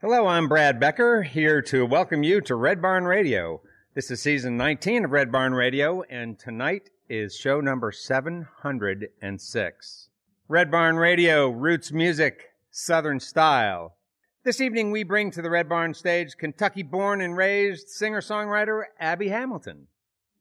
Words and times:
Hello, 0.00 0.28
I'm 0.28 0.46
Brad 0.46 0.78
Becker, 0.78 1.24
here 1.24 1.60
to 1.62 1.84
welcome 1.84 2.22
you 2.22 2.40
to 2.42 2.54
Red 2.54 2.80
Barn 2.80 3.02
Radio. 3.02 3.60
This 3.94 4.12
is 4.12 4.22
season 4.22 4.56
19 4.56 5.06
of 5.06 5.10
Red 5.10 5.32
Barn 5.32 5.54
Radio, 5.54 6.02
and 6.02 6.38
tonight 6.38 6.90
is 7.08 7.34
show 7.34 7.60
number 7.60 7.90
706. 7.90 10.08
Red 10.46 10.70
Barn 10.70 10.98
Radio, 10.98 11.50
roots 11.50 11.90
music, 11.90 12.50
southern 12.70 13.18
style. 13.18 13.96
This 14.44 14.60
evening 14.60 14.92
we 14.92 15.02
bring 15.02 15.32
to 15.32 15.42
the 15.42 15.50
Red 15.50 15.68
Barn 15.68 15.92
stage 15.94 16.36
Kentucky 16.36 16.84
born 16.84 17.20
and 17.20 17.36
raised 17.36 17.88
singer-songwriter 17.88 18.82
Abby 19.00 19.30
Hamilton. 19.30 19.88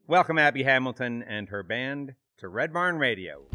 Welcome 0.05 0.37
Abby 0.37 0.61
Hamilton 0.61 1.23
and 1.23 1.49
her 1.49 1.63
band 1.63 2.13
to 2.37 2.47
Red 2.47 2.71
Barn 2.71 2.99
Radio. 2.99 3.47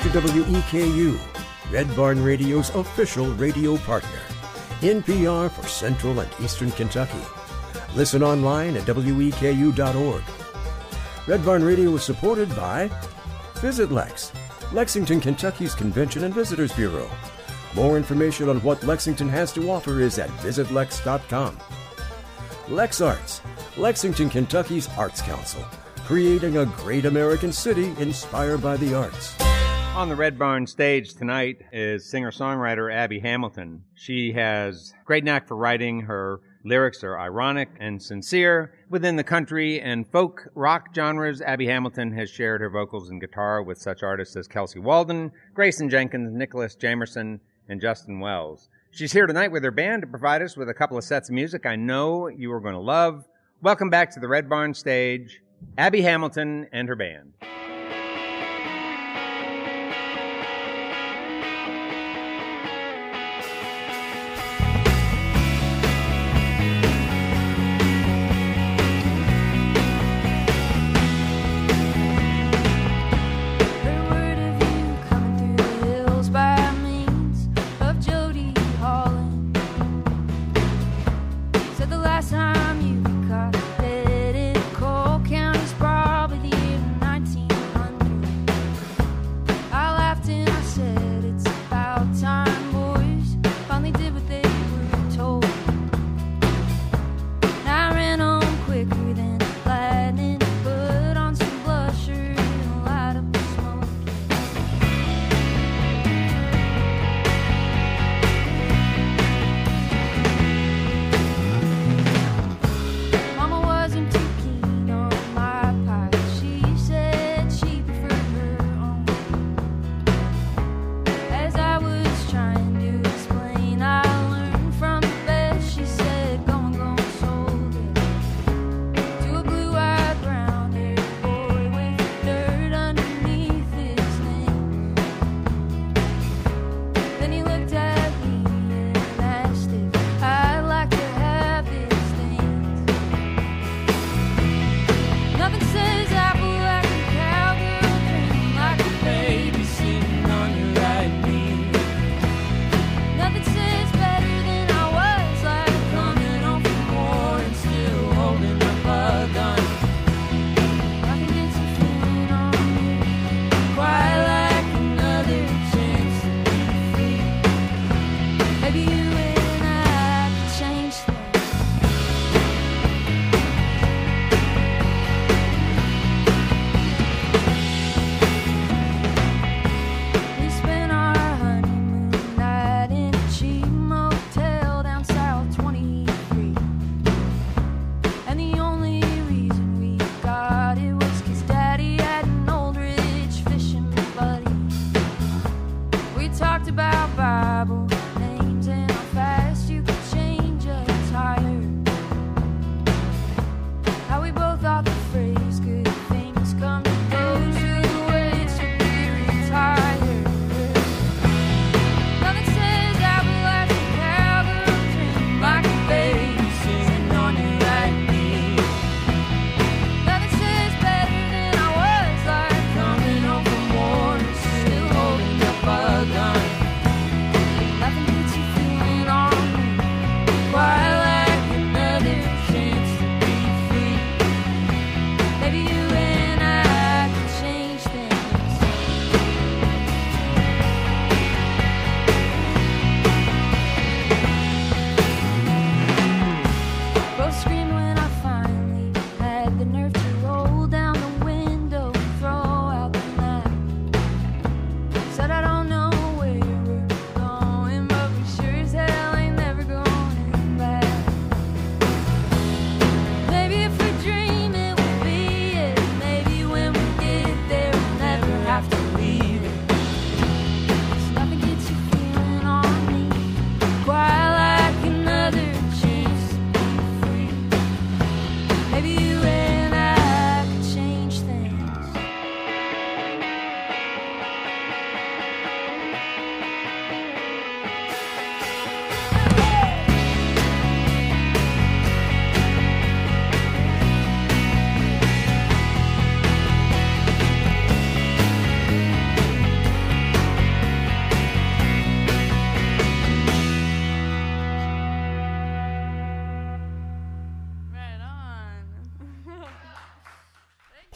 Thanks 0.00 0.16
WEKU, 0.16 1.18
Red 1.72 1.96
Barn 1.96 2.22
Radio's 2.22 2.70
official 2.70 3.34
radio 3.34 3.76
partner. 3.78 4.20
NPR 4.80 5.50
for 5.50 5.66
Central 5.66 6.20
and 6.20 6.30
Eastern 6.40 6.70
Kentucky. 6.70 7.18
Listen 7.96 8.22
online 8.22 8.76
at 8.76 8.84
weku.org. 8.84 10.22
Red 11.26 11.44
Barn 11.44 11.64
Radio 11.64 11.96
is 11.96 12.04
supported 12.04 12.48
by 12.54 12.88
Visit 13.56 13.90
Lex, 13.90 14.32
Lexington, 14.72 15.20
Kentucky's 15.20 15.74
Convention 15.74 16.22
and 16.22 16.32
Visitors 16.32 16.72
Bureau. 16.74 17.10
More 17.74 17.96
information 17.96 18.48
on 18.48 18.62
what 18.62 18.84
Lexington 18.84 19.28
has 19.28 19.52
to 19.54 19.68
offer 19.68 20.00
is 20.00 20.20
at 20.20 20.30
visitlex.com. 20.42 21.58
Lex 22.68 23.00
Arts, 23.00 23.40
Lexington, 23.76 24.30
Kentucky's 24.30 24.88
Arts 24.96 25.20
Council, 25.22 25.64
creating 26.04 26.58
a 26.58 26.66
great 26.66 27.04
American 27.04 27.52
city 27.52 27.92
inspired 27.98 28.62
by 28.62 28.76
the 28.76 28.94
arts. 28.94 29.34
On 29.98 30.08
the 30.08 30.14
Red 30.14 30.38
Barn 30.38 30.64
stage 30.64 31.14
tonight 31.14 31.60
is 31.72 32.08
singer 32.08 32.30
songwriter 32.30 32.94
Abby 32.94 33.18
Hamilton. 33.18 33.82
She 33.96 34.32
has 34.32 34.94
great 35.04 35.24
knack 35.24 35.48
for 35.48 35.56
writing. 35.56 36.02
Her 36.02 36.40
lyrics 36.64 37.02
are 37.02 37.18
ironic 37.18 37.68
and 37.80 38.00
sincere. 38.00 38.74
Within 38.90 39.16
the 39.16 39.24
country 39.24 39.80
and 39.80 40.06
folk 40.06 40.46
rock 40.54 40.90
genres, 40.94 41.42
Abby 41.42 41.66
Hamilton 41.66 42.12
has 42.12 42.30
shared 42.30 42.60
her 42.60 42.70
vocals 42.70 43.10
and 43.10 43.20
guitar 43.20 43.60
with 43.60 43.76
such 43.76 44.04
artists 44.04 44.36
as 44.36 44.46
Kelsey 44.46 44.78
Waldon, 44.78 45.32
Grayson 45.52 45.90
Jenkins, 45.90 46.32
Nicholas 46.32 46.76
Jamerson, 46.76 47.40
and 47.68 47.80
Justin 47.80 48.20
Wells. 48.20 48.68
She's 48.92 49.10
here 49.10 49.26
tonight 49.26 49.50
with 49.50 49.64
her 49.64 49.72
band 49.72 50.02
to 50.02 50.06
provide 50.06 50.42
us 50.42 50.56
with 50.56 50.68
a 50.68 50.74
couple 50.74 50.96
of 50.96 51.02
sets 51.02 51.28
of 51.28 51.34
music 51.34 51.66
I 51.66 51.74
know 51.74 52.28
you 52.28 52.52
are 52.52 52.60
going 52.60 52.74
to 52.74 52.80
love. 52.80 53.24
Welcome 53.62 53.90
back 53.90 54.12
to 54.12 54.20
the 54.20 54.28
Red 54.28 54.48
Barn 54.48 54.74
stage, 54.74 55.42
Abby 55.76 56.02
Hamilton 56.02 56.68
and 56.70 56.88
her 56.88 56.94
band. 56.94 57.32
Said 81.76 81.90
the 81.90 81.98
last 81.98 82.30
time. 82.30 82.57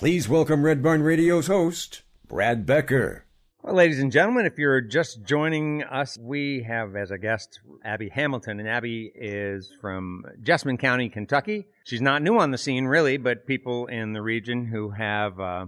Please 0.03 0.29
welcome 0.29 0.65
Redbarn 0.65 1.05
Radio's 1.05 1.47
host, 1.47 2.03
Brad 2.27 2.67
Becker. 2.67 3.25
Well, 3.63 3.77
ladies 3.77 4.01
and 4.01 4.11
gentlemen, 4.11 4.47
if 4.47 4.59
you're 4.59 4.81
just 4.81 5.23
joining 5.23 5.85
us, 5.85 6.19
we 6.19 6.65
have 6.65 6.97
as 6.97 7.13
a 7.13 7.19
guest 7.19 7.61
Abby 7.85 8.09
Hamilton, 8.09 8.59
and 8.59 8.69
Abby 8.69 9.13
is 9.15 9.73
from 9.81 10.25
Jessamine 10.43 10.77
County, 10.77 11.09
Kentucky. 11.09 11.69
She's 11.85 12.01
not 12.01 12.21
new 12.21 12.37
on 12.37 12.51
the 12.51 12.59
scene, 12.59 12.87
really, 12.87 13.17
but 13.17 13.47
people 13.47 13.87
in 13.87 14.13
the 14.13 14.23
region 14.23 14.67
who 14.67 14.91
have 14.91 15.39
uh, 15.39 15.67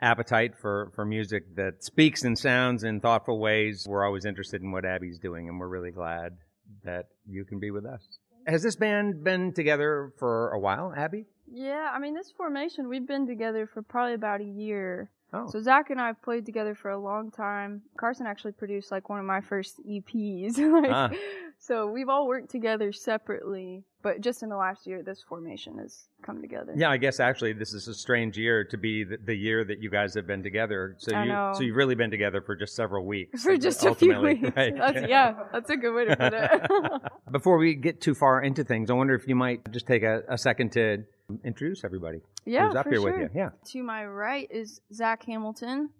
appetite 0.00 0.56
for, 0.56 0.90
for 0.94 1.04
music 1.04 1.54
that 1.56 1.84
speaks 1.84 2.24
and 2.24 2.38
sounds 2.38 2.84
in 2.84 3.02
thoughtful 3.02 3.38
ways, 3.38 3.84
we're 3.86 4.06
always 4.06 4.24
interested 4.24 4.62
in 4.62 4.72
what 4.72 4.86
Abby's 4.86 5.18
doing, 5.18 5.46
and 5.46 5.60
we're 5.60 5.68
really 5.68 5.90
glad 5.90 6.38
that 6.84 7.08
you 7.28 7.44
can 7.44 7.60
be 7.60 7.70
with 7.70 7.84
us. 7.84 8.00
Has 8.46 8.62
this 8.62 8.76
band 8.76 9.22
been 9.22 9.52
together 9.52 10.10
for 10.18 10.52
a 10.52 10.58
while, 10.58 10.94
Abby? 10.96 11.26
Yeah, 11.50 11.90
I 11.92 11.98
mean, 11.98 12.14
this 12.14 12.32
formation, 12.36 12.88
we've 12.88 13.06
been 13.06 13.26
together 13.26 13.66
for 13.66 13.82
probably 13.82 14.14
about 14.14 14.40
a 14.40 14.44
year. 14.44 15.10
Oh. 15.32 15.48
So 15.50 15.60
Zach 15.60 15.90
and 15.90 16.00
I 16.00 16.12
played 16.12 16.46
together 16.46 16.74
for 16.74 16.90
a 16.90 16.98
long 16.98 17.30
time. 17.30 17.82
Carson 17.98 18.26
actually 18.26 18.52
produced 18.52 18.92
like 18.92 19.08
one 19.08 19.18
of 19.18 19.24
my 19.24 19.40
first 19.40 19.80
EPs. 19.86 20.58
like, 20.82 20.92
ah. 20.92 21.10
So 21.58 21.86
we've 21.86 22.08
all 22.08 22.26
worked 22.26 22.50
together 22.50 22.92
separately, 22.92 23.84
but 24.02 24.20
just 24.20 24.42
in 24.42 24.48
the 24.50 24.56
last 24.56 24.86
year, 24.86 25.02
this 25.02 25.24
formation 25.26 25.78
has 25.78 26.08
come 26.22 26.42
together. 26.42 26.74
Yeah, 26.76 26.90
I 26.90 26.98
guess 26.98 27.20
actually 27.20 27.54
this 27.54 27.72
is 27.72 27.88
a 27.88 27.94
strange 27.94 28.36
year 28.36 28.64
to 28.64 28.76
be 28.76 29.02
the, 29.02 29.16
the 29.24 29.34
year 29.34 29.64
that 29.64 29.80
you 29.80 29.88
guys 29.88 30.14
have 30.14 30.26
been 30.26 30.42
together. 30.42 30.94
So 30.98 31.16
I 31.16 31.22
you 31.22 31.32
know. 31.32 31.52
so 31.54 31.62
you've 31.62 31.76
really 31.76 31.94
been 31.94 32.10
together 32.10 32.42
for 32.42 32.54
just 32.54 32.76
several 32.76 33.06
weeks. 33.06 33.42
For 33.42 33.52
uh, 33.52 33.56
just 33.56 33.84
a 33.84 33.94
few 33.94 34.20
weeks. 34.20 34.50
Right? 34.54 34.76
That's, 34.76 35.06
yeah, 35.08 35.34
that's 35.52 35.70
a 35.70 35.76
good 35.76 35.94
way 35.94 36.04
to 36.04 36.16
put 36.16 36.34
it. 36.34 37.02
Before 37.32 37.56
we 37.56 37.74
get 37.74 38.00
too 38.00 38.14
far 38.14 38.42
into 38.42 38.62
things, 38.62 38.90
I 38.90 38.92
wonder 38.92 39.14
if 39.14 39.26
you 39.26 39.34
might 39.34 39.70
just 39.72 39.86
take 39.86 40.02
a, 40.02 40.22
a 40.28 40.36
second 40.36 40.72
to 40.72 41.04
introduce 41.44 41.84
everybody 41.84 42.20
yeah, 42.44 42.66
who's 42.66 42.76
up 42.76 42.84
for 42.84 42.90
here 42.90 43.00
sure. 43.00 43.18
with 43.20 43.30
you. 43.34 43.40
Yeah. 43.40 43.50
To 43.72 43.82
my 43.82 44.04
right 44.04 44.48
is 44.50 44.80
Zach 44.92 45.24
Hamilton, 45.24 45.90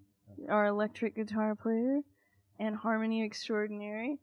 our 0.49 0.67
electric 0.67 1.17
guitar 1.17 1.55
player 1.55 2.01
and 2.59 2.77
harmony 2.77 3.25
extraordinary. 3.25 4.19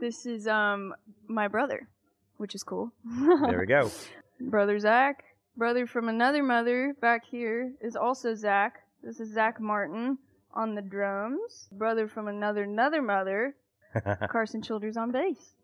This 0.00 0.26
is 0.26 0.46
um 0.46 0.94
my 1.28 1.48
brother, 1.48 1.88
which 2.36 2.54
is 2.54 2.62
cool. 2.62 2.92
There 3.04 3.58
we 3.60 3.66
go. 3.66 3.90
brother 4.40 4.78
Zach. 4.78 5.24
Brother 5.56 5.86
from 5.86 6.08
another 6.08 6.42
mother 6.42 6.96
back 7.00 7.24
here 7.24 7.72
is 7.80 7.94
also 7.94 8.34
Zach. 8.34 8.80
This 9.04 9.20
is 9.20 9.32
Zach 9.32 9.60
Martin 9.60 10.18
on 10.52 10.74
the 10.74 10.82
drums. 10.82 11.68
Brother 11.70 12.08
from 12.08 12.26
another 12.26 12.64
another 12.64 13.02
mother, 13.02 13.54
Carson 14.30 14.62
Childers 14.62 14.96
on 14.96 15.12
bass. 15.12 15.54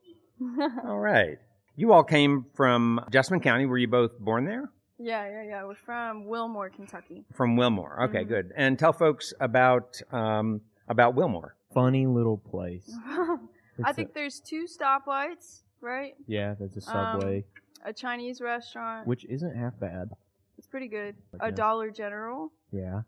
all 0.85 0.99
right. 0.99 1.39
You 1.77 1.93
all 1.93 2.05
came 2.05 2.47
from 2.55 3.01
Jessamine 3.11 3.41
County. 3.41 3.67
Were 3.67 3.79
you 3.79 3.89
both 3.89 4.19
born 4.19 4.45
there? 4.45 4.71
Yeah, 5.01 5.29
yeah, 5.29 5.43
yeah. 5.43 5.65
We're 5.65 5.75
from 5.75 6.27
Wilmore, 6.27 6.69
Kentucky. 6.71 7.25
From 7.33 7.57
Wilmore. 7.57 8.03
Okay, 8.05 8.25
Mhm. 8.25 8.29
good. 8.29 8.53
And 8.57 8.79
tell 8.79 8.93
folks 8.93 9.33
about 9.41 10.01
um, 10.13 10.61
about 10.89 11.15
Wilmore. 11.15 11.55
Funny 11.73 12.07
little 12.07 12.37
place. 12.39 12.93
I 13.07 13.37
It's 13.79 13.91
a- 13.91 13.95
think 13.95 14.13
there's 14.15 14.41
two 14.41 14.65
stoplights, 14.67 15.63
right? 15.81 16.15
yeah, 16.27 16.55
there's 16.59 16.77
a 16.77 16.91
Um, 16.97 17.21
subway, 17.21 17.45
A 17.85 17.93
Chinese 17.93 18.41
restaurant. 18.41 19.07
which 19.07 19.25
isn't 19.27 19.55
half 19.57 19.79
bad. 19.79 20.11
It's 20.59 20.67
pretty 20.67 20.89
good. 20.89 21.17
A 21.41 21.51
Dollar 21.51 21.91
General. 21.91 22.53
Yeah, 22.71 23.03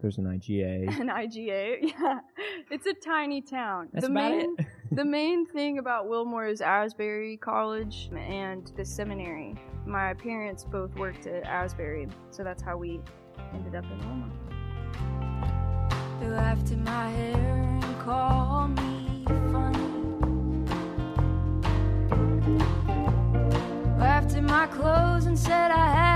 there's 0.00 0.18
an 0.18 0.26
IGA. 0.26 0.86
An 1.00 1.08
IGA. 1.08 1.80
Yeah. 2.00 2.20
It's 2.70 2.86
a 2.86 2.94
tiny 2.94 3.40
town. 3.42 3.88
That's 3.92 4.06
the 4.06 4.12
about 4.12 4.30
main 4.30 4.54
it. 4.58 4.66
The 4.94 5.04
main 5.04 5.44
thing 5.44 5.78
about 5.78 6.08
Wilmore 6.08 6.46
is 6.46 6.60
Asbury 6.60 7.36
College 7.36 8.10
and 8.16 8.70
the 8.76 8.84
seminary. 8.84 9.56
My 9.86 10.14
parents 10.14 10.62
both 10.62 10.94
worked 10.94 11.26
at 11.26 11.42
Asbury, 11.42 12.06
so 12.30 12.44
that's 12.44 12.62
how 12.62 12.76
we 12.76 13.00
ended 13.52 13.74
up 13.74 13.84
in 13.84 13.98
Wilmore. 13.98 14.30
They 16.20 16.28
laughed 16.28 16.70
in 16.70 16.84
my 16.84 17.10
hair 17.10 17.80
and 17.82 18.00
called 18.00 18.76
me 18.80 19.24
funny. 19.50 19.78
Laughed 23.98 24.34
in 24.34 24.46
my 24.46 24.68
clothes 24.68 25.26
and 25.26 25.36
said 25.36 25.72
I 25.72 25.86
had 25.90 26.13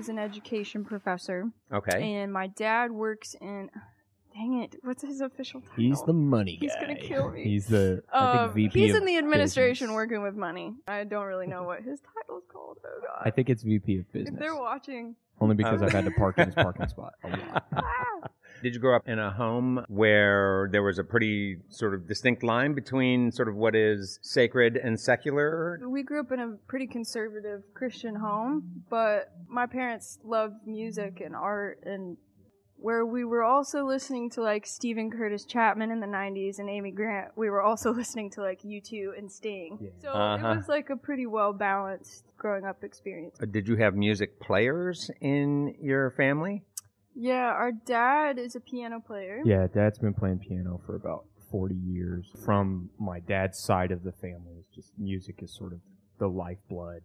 is 0.00 0.08
an 0.08 0.18
education 0.18 0.84
professor, 0.84 1.50
Okay. 1.72 2.14
and 2.14 2.32
my 2.32 2.46
dad 2.48 2.90
works 2.90 3.34
in. 3.40 3.70
Dang 4.34 4.60
it! 4.62 4.76
What's 4.82 5.02
his 5.02 5.20
official 5.20 5.60
title? 5.60 5.76
He's 5.76 6.02
the 6.04 6.12
money 6.12 6.56
guy. 6.56 6.66
He's 6.66 6.74
gonna 6.80 6.94
kill 6.96 7.30
me. 7.30 7.42
He's 7.44 7.66
the 7.66 8.02
I 8.12 8.18
Um, 8.18 8.38
think 8.54 8.72
VP 8.72 8.80
he's 8.86 8.94
of 8.94 9.00
in 9.02 9.04
the 9.06 9.18
administration 9.18 9.86
business. 9.88 9.94
working 9.96 10.22
with 10.22 10.36
money. 10.36 10.74
I 10.86 11.02
don't 11.04 11.26
really 11.26 11.48
know 11.48 11.64
what 11.64 11.82
his 11.82 12.00
title's 12.00 12.44
called. 12.50 12.78
Oh 12.84 13.00
god! 13.02 13.22
I 13.26 13.30
think 13.30 13.50
it's 13.50 13.62
VP 13.64 13.94
of 13.98 14.06
if 14.06 14.12
business. 14.12 14.38
they're 14.38 14.54
watching, 14.56 15.16
Only 15.40 15.56
because 15.56 15.80
Um, 15.82 15.86
I've 15.88 15.92
had 15.92 16.04
to 16.04 16.12
park 16.12 16.38
in 16.38 16.46
his 16.46 16.54
parking 16.66 16.86
spot 16.88 17.14
a 17.24 17.28
lot. 17.28 17.64
ah, 17.74 18.28
Did 18.62 18.74
you 18.74 18.80
grow 18.80 18.94
up 18.96 19.08
in 19.08 19.18
a 19.18 19.30
home 19.30 19.84
where 19.88 20.68
there 20.70 20.82
was 20.82 20.98
a 20.98 21.04
pretty 21.04 21.56
sort 21.68 21.94
of 21.94 22.06
distinct 22.06 22.42
line 22.42 22.74
between 22.74 23.30
sort 23.32 23.48
of 23.48 23.56
what 23.56 23.74
is 23.74 24.18
sacred 24.22 24.76
and 24.76 24.98
secular? 25.00 25.78
we 25.88 26.02
grew 26.02 26.20
up 26.20 26.30
in 26.32 26.40
a 26.40 26.56
pretty 26.68 26.86
conservative 26.86 27.62
Christian 27.74 28.14
home, 28.14 28.82
but 28.90 29.32
my 29.48 29.66
parents 29.66 30.18
loved 30.24 30.66
music 30.66 31.20
and 31.24 31.34
art 31.34 31.80
and 31.84 32.16
where 32.82 33.04
we 33.04 33.24
were 33.24 33.42
also 33.42 33.84
listening 33.84 34.30
to 34.30 34.40
like 34.42 34.64
Steven 34.66 35.10
Curtis 35.10 35.44
Chapman 35.44 35.90
in 35.90 36.00
the 36.00 36.06
90s 36.06 36.58
and 36.60 36.70
Amy 36.70 36.90
Grant, 36.90 37.28
we 37.36 37.50
were 37.50 37.60
also 37.62 37.92
listening 38.00 38.30
to 38.30 38.40
like 38.40 38.62
U2 38.62 39.18
and 39.18 39.30
Sting. 39.30 39.78
Yeah. 39.80 39.90
So 40.00 40.08
Uh-huh. 40.12 40.48
it 40.48 40.56
was 40.56 40.68
like 40.68 40.88
a 40.90 40.96
pretty 40.96 41.26
well 41.26 41.52
balanced 41.52 42.24
growing 42.38 42.64
up 42.64 42.82
experience. 42.82 43.36
Uh, 43.42 43.44
Did 43.44 43.68
you 43.68 43.76
have 43.76 43.94
music 43.94 44.40
players 44.40 45.10
in 45.20 45.74
your 45.80 46.10
family? 46.12 46.62
Yeah, 47.20 47.48
our 47.52 47.72
dad 47.72 48.38
is 48.38 48.56
a 48.56 48.60
piano 48.60 48.98
player. 49.00 49.42
Yeah, 49.44 49.66
Dad's 49.66 49.98
been 49.98 50.14
playing 50.14 50.38
piano 50.38 50.80
for 50.86 50.96
about 50.96 51.24
40 51.50 51.74
years. 51.74 52.30
From 52.44 52.88
my 52.98 53.20
dad's 53.20 53.58
side 53.58 53.90
of 53.90 54.02
the 54.04 54.12
family, 54.12 54.54
it's 54.58 54.74
just 54.74 54.92
music 54.98 55.42
is 55.42 55.52
sort 55.52 55.72
of 55.74 55.80
the 56.18 56.28
lifeblood. 56.28 57.02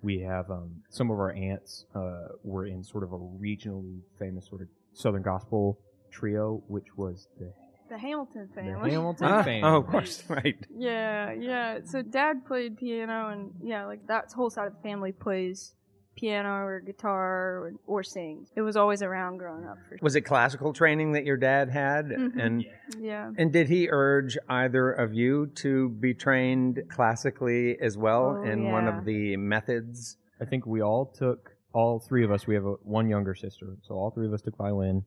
We 0.00 0.20
have 0.20 0.48
um, 0.50 0.82
some 0.90 1.10
of 1.10 1.18
our 1.18 1.32
aunts 1.32 1.86
uh, 1.94 2.28
were 2.44 2.66
in 2.66 2.84
sort 2.84 3.02
of 3.02 3.12
a 3.12 3.18
regionally 3.18 3.98
famous 4.18 4.46
sort 4.48 4.60
of 4.62 4.68
Southern 4.92 5.22
gospel 5.22 5.78
trio, 6.12 6.62
which 6.68 6.96
was 6.96 7.26
the, 7.40 7.52
The 7.88 7.98
Hamilton 7.98 8.48
family. 8.54 8.70
the 8.70 8.76
family. 8.76 8.90
Hamilton 8.92 9.26
Ah, 9.26 9.42
family. 9.50 9.62
oh, 9.64 9.76
of 9.78 9.86
course, 9.88 10.22
right. 10.28 10.56
Yeah, 10.76 11.32
yeah. 11.32 11.78
So 11.84 12.02
dad 12.02 12.46
played 12.46 12.76
piano, 12.76 13.30
and 13.30 13.54
yeah, 13.60 13.86
like 13.86 14.06
that 14.06 14.30
whole 14.32 14.50
side 14.50 14.68
of 14.68 14.76
the 14.76 14.82
family 14.82 15.10
plays 15.10 15.74
piano 16.18 16.64
or 16.64 16.80
guitar 16.80 17.58
or, 17.58 17.72
or 17.86 18.02
sings. 18.02 18.50
It 18.56 18.62
was 18.62 18.76
always 18.76 19.02
around 19.02 19.38
growing 19.38 19.66
up. 19.66 19.78
For 19.88 19.98
Was 20.02 20.16
it 20.16 20.22
classical 20.22 20.72
training 20.72 21.12
that 21.12 21.24
your 21.24 21.36
dad 21.36 21.70
had? 21.70 22.06
Mhm. 22.06 22.38
And 22.42 22.64
yeah. 22.98 23.30
and 23.36 23.52
did 23.52 23.68
he 23.68 23.88
urge 23.90 24.36
either 24.48 24.90
of 24.90 25.14
you 25.14 25.46
to 25.56 25.88
be 25.90 26.14
trained 26.14 26.82
classically 26.88 27.78
as 27.80 27.96
well 27.96 28.38
Oh, 28.38 28.42
in 28.50 28.70
one 28.70 28.88
of 28.88 29.04
the 29.04 29.36
methods? 29.36 30.16
I 30.40 30.44
think 30.44 30.66
we 30.66 30.80
all 30.82 31.06
took, 31.06 31.50
all 31.72 31.98
three 31.98 32.24
of 32.24 32.30
us, 32.30 32.46
we 32.46 32.54
have 32.54 32.64
a, 32.64 32.74
one 32.82 33.08
younger 33.08 33.34
sister, 33.34 33.76
so 33.82 33.94
all 33.94 34.10
three 34.10 34.26
of 34.26 34.32
us 34.32 34.42
took 34.42 34.56
violin. 34.56 35.04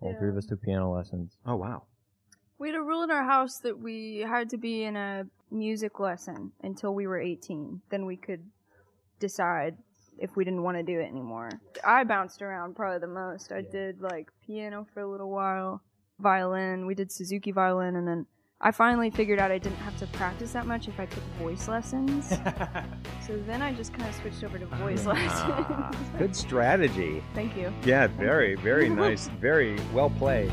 All 0.00 0.14
three 0.18 0.28
of 0.28 0.36
us 0.36 0.46
took 0.46 0.62
piano 0.62 0.94
lessons. 0.94 1.36
Oh 1.44 1.56
wow. 1.56 1.82
We 2.58 2.68
had 2.68 2.76
a 2.76 2.82
rule 2.82 3.02
in 3.02 3.10
our 3.10 3.24
house 3.24 3.58
that 3.60 3.78
we 3.78 4.18
had 4.18 4.48
to 4.50 4.56
be 4.56 4.84
in 4.84 4.96
a 4.96 5.26
music 5.50 5.98
lesson 6.00 6.52
until 6.62 6.94
we 6.94 7.06
were 7.06 7.18
18. 7.20 7.80
Then 7.90 8.04
we 8.06 8.16
could 8.16 8.44
decide 9.20 9.76
if 10.18 10.36
we 10.36 10.44
didn't 10.44 10.62
want 10.62 10.76
to 10.76 10.82
do 10.82 10.98
it 11.00 11.04
anymore. 11.06 11.50
I 11.84 12.04
bounced 12.04 12.42
around 12.42 12.74
probably 12.76 12.98
the 12.98 13.06
most. 13.12 13.52
I 13.52 13.58
Yeah. 13.58 13.70
did 13.70 14.00
like 14.00 14.30
piano 14.46 14.86
for 14.92 15.00
a 15.00 15.06
little 15.06 15.30
while, 15.30 15.82
violin. 16.18 16.86
We 16.86 16.94
did 16.94 17.10
Suzuki 17.12 17.52
violin, 17.52 17.96
and 17.96 18.06
then 18.06 18.26
I 18.60 18.72
finally 18.72 19.10
figured 19.10 19.38
out 19.38 19.52
I 19.52 19.58
didn't 19.58 19.78
have 19.78 19.96
to 19.98 20.06
practice 20.08 20.52
that 20.52 20.66
much 20.66 20.88
if 20.88 20.98
I 20.98 21.06
took 21.06 21.22
voice 21.40 21.68
lessons. 21.68 22.28
so 23.26 23.36
then 23.46 23.62
I 23.62 23.72
just 23.72 23.92
kind 23.94 24.08
of 24.08 24.14
switched 24.16 24.42
over 24.42 24.58
to 24.58 24.66
voice 24.66 25.06
Ah, 25.06 25.90
lessons. 25.92 26.18
good 26.18 26.34
strategy. 26.34 27.22
Thank 27.34 27.56
you. 27.56 27.72
Yeah, 27.84 28.08
very, 28.08 28.56
very 28.56 28.88
nice. 29.04 29.28
Very 29.40 29.78
well 29.94 30.10
played. 30.10 30.50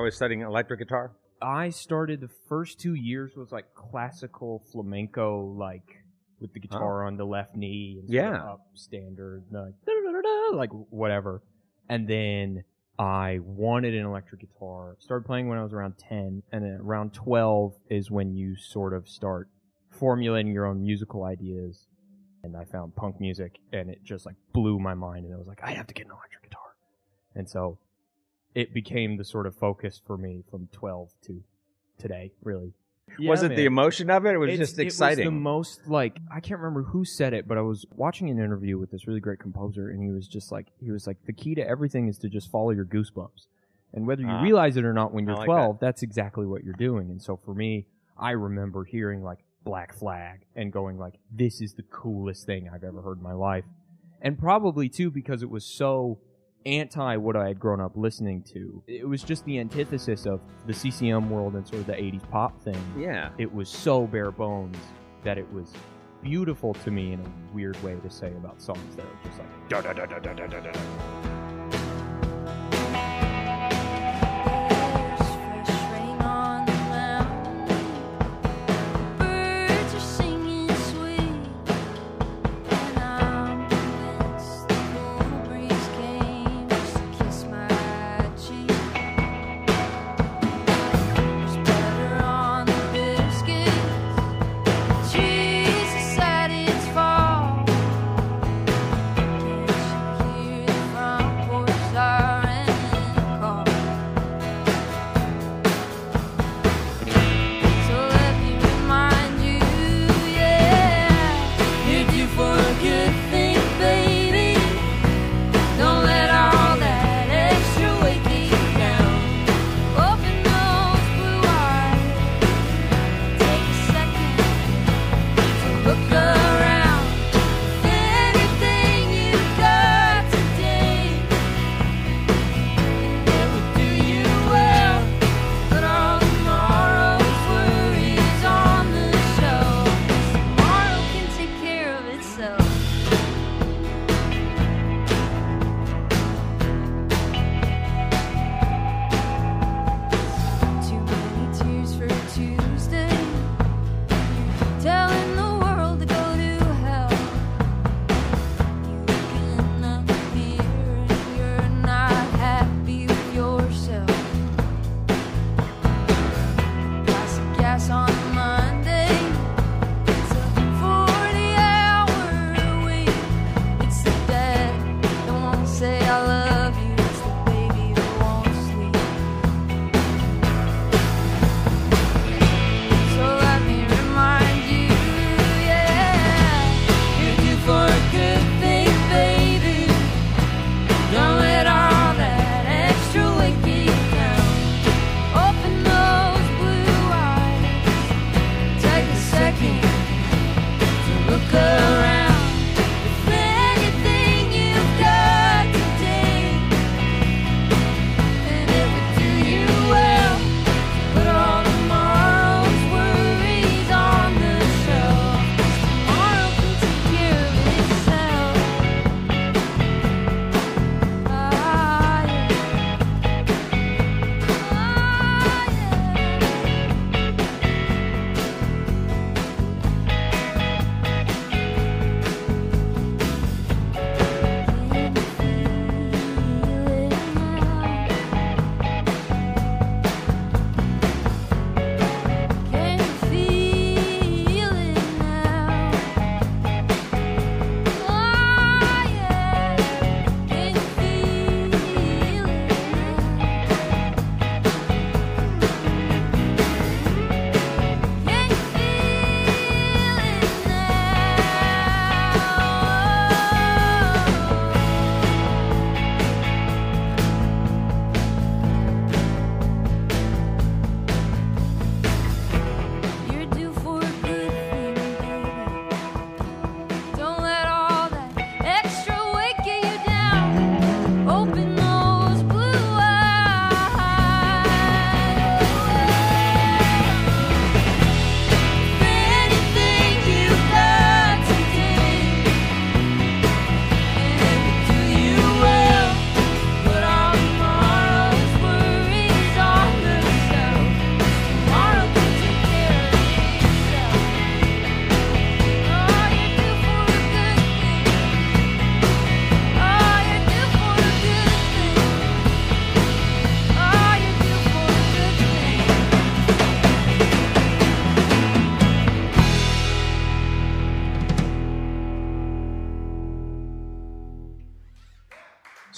Always 0.00 0.16
studying 0.16 0.40
electric 0.40 0.80
guitar? 0.80 1.12
I 1.42 1.70
started 1.70 2.20
the 2.20 2.30
first 2.48 2.80
two 2.80 2.94
years 2.94 3.36
was 3.36 3.52
like 3.52 3.74
classical 3.74 4.62
flamenco, 4.72 5.54
like 5.58 6.04
with 6.40 6.52
the 6.52 6.60
guitar 6.60 7.06
on 7.06 7.16
the 7.16 7.24
left 7.24 7.54
knee, 7.54 7.98
and 8.00 8.08
sort 8.10 8.24
of 8.24 8.32
Yeah. 8.32 8.52
up 8.52 8.66
standard, 8.74 9.44
like 9.50 9.74
da-da-da-da-da, 9.86 10.56
like 10.56 10.70
whatever. 10.90 11.42
And 11.88 12.08
then 12.08 12.64
I 12.98 13.38
wanted 13.42 13.94
an 13.94 14.04
electric 14.04 14.40
guitar. 14.42 14.96
Started 14.98 15.24
playing 15.26 15.48
when 15.48 15.58
I 15.58 15.62
was 15.62 15.72
around 15.72 15.96
ten, 15.98 16.42
and 16.52 16.64
then 16.64 16.78
around 16.82 17.12
twelve 17.14 17.74
is 17.88 18.10
when 18.10 18.34
you 18.34 18.56
sort 18.56 18.92
of 18.94 19.08
start 19.08 19.48
formulating 19.90 20.52
your 20.52 20.66
own 20.66 20.82
musical 20.82 21.24
ideas. 21.24 21.86
And 22.42 22.56
I 22.56 22.64
found 22.64 22.96
punk 22.96 23.20
music, 23.20 23.58
and 23.72 23.90
it 23.90 24.02
just 24.02 24.24
like 24.24 24.36
blew 24.52 24.78
my 24.78 24.94
mind, 24.94 25.26
and 25.26 25.34
I 25.34 25.36
was 25.38 25.46
like, 25.46 25.62
I 25.62 25.72
have 25.72 25.86
to 25.88 25.94
get 25.94 26.06
an 26.06 26.12
electric 26.12 26.42
guitar. 26.44 26.74
And 27.34 27.48
so 27.48 27.78
it 28.54 28.74
became 28.74 29.16
the 29.16 29.24
sort 29.24 29.46
of 29.46 29.54
focus 29.54 30.00
for 30.04 30.16
me 30.16 30.42
from 30.50 30.68
12 30.72 31.10
to 31.26 31.42
today, 31.98 32.32
really. 32.42 32.72
was 33.18 33.42
Yeah, 33.42 33.50
it 33.50 33.56
the 33.56 33.64
emotion 33.64 34.08
of 34.10 34.24
it? 34.24 34.34
It 34.34 34.38
was 34.38 34.50
It's- 34.50 34.68
just 34.68 34.78
exciting? 34.78 35.24
It 35.24 35.28
was 35.28 35.34
the 35.34 35.40
most 35.40 35.88
like 35.88 36.18
I 36.30 36.38
can't 36.40 36.60
remember 36.60 36.82
who 36.84 37.04
said 37.04 37.34
it, 37.34 37.48
but 37.48 37.58
I 37.58 37.60
was 37.62 37.84
watching 37.96 38.30
an 38.30 38.38
interview 38.38 38.78
with 38.78 38.90
this 38.92 39.06
really 39.08 39.18
great 39.20 39.40
composer, 39.40 39.88
and 39.90 40.00
he 40.02 40.10
was 40.10 40.28
just 40.28 40.52
like, 40.52 40.68
he 40.78 40.90
was 40.92 41.06
like, 41.08 41.16
the 41.26 41.32
key 41.32 41.54
to 41.56 41.66
everything 41.66 42.06
is 42.08 42.18
to 42.18 42.28
just 42.28 42.50
follow 42.50 42.70
your 42.70 42.84
goosebumps, 42.84 43.46
and 43.92 44.06
whether 44.06 44.22
you 44.22 44.28
Ah. 44.28 44.42
realize 44.42 44.76
it 44.76 44.84
or 44.84 44.92
not 44.92 45.12
when 45.12 45.26
you're 45.26 45.34
like 45.36 45.46
12, 45.46 45.80
that's 45.80 46.02
exactly 46.04 46.46
what 46.46 46.62
you're 46.62 46.72
doing. 46.74 47.10
And 47.10 47.20
so 47.20 47.36
for 47.36 47.52
me, 47.54 47.86
I 48.16 48.30
remember 48.30 48.84
hearing 48.84 49.22
like 49.24 49.44
Black 49.64 49.92
Flag 49.92 50.46
and 50.54 50.72
going 50.72 50.96
like, 50.96 51.18
this 51.32 51.60
is 51.60 51.74
the 51.74 51.82
coolest 51.82 52.46
thing 52.46 52.68
I've 52.68 52.84
ever 52.84 53.02
heard 53.02 53.16
in 53.18 53.24
my 53.24 53.32
life, 53.34 53.64
and 54.22 54.38
probably 54.38 54.88
too 54.88 55.10
because 55.10 55.42
it 55.42 55.50
was 55.50 55.64
so 55.64 56.20
anti 56.66 57.16
what 57.16 57.36
I 57.36 57.48
had 57.48 57.58
grown 57.58 57.80
up 57.80 57.92
listening 57.94 58.42
to. 58.54 58.82
It 58.86 59.08
was 59.08 59.22
just 59.22 59.44
the 59.44 59.58
antithesis 59.58 60.26
of 60.26 60.40
the 60.66 60.74
CCM 60.74 61.30
world 61.30 61.54
and 61.54 61.66
sort 61.66 61.80
of 61.80 61.86
the 61.86 61.94
80s 61.94 62.28
pop 62.30 62.60
thing 62.62 62.80
yeah. 62.98 63.30
it 63.38 63.52
was 63.52 63.68
so 63.68 64.06
bare 64.06 64.30
bones 64.30 64.76
that 65.24 65.38
it 65.38 65.50
was 65.52 65.72
beautiful 66.22 66.74
to 66.74 66.90
me 66.90 67.12
in 67.12 67.20
a 67.20 67.54
weird 67.54 67.82
way 67.82 67.96
to 68.02 68.10
say 68.10 68.28
about 68.28 68.60
songs 68.60 68.96
that 68.96 69.06
are 69.06 69.18
just 69.24 69.38
like 69.38 69.68
da 69.68 69.80
da 69.80 69.92
da 69.92 70.06
da 70.06 70.18
da 70.18 70.34
da 70.34 70.46
da 70.46 70.60
da. 70.60 71.29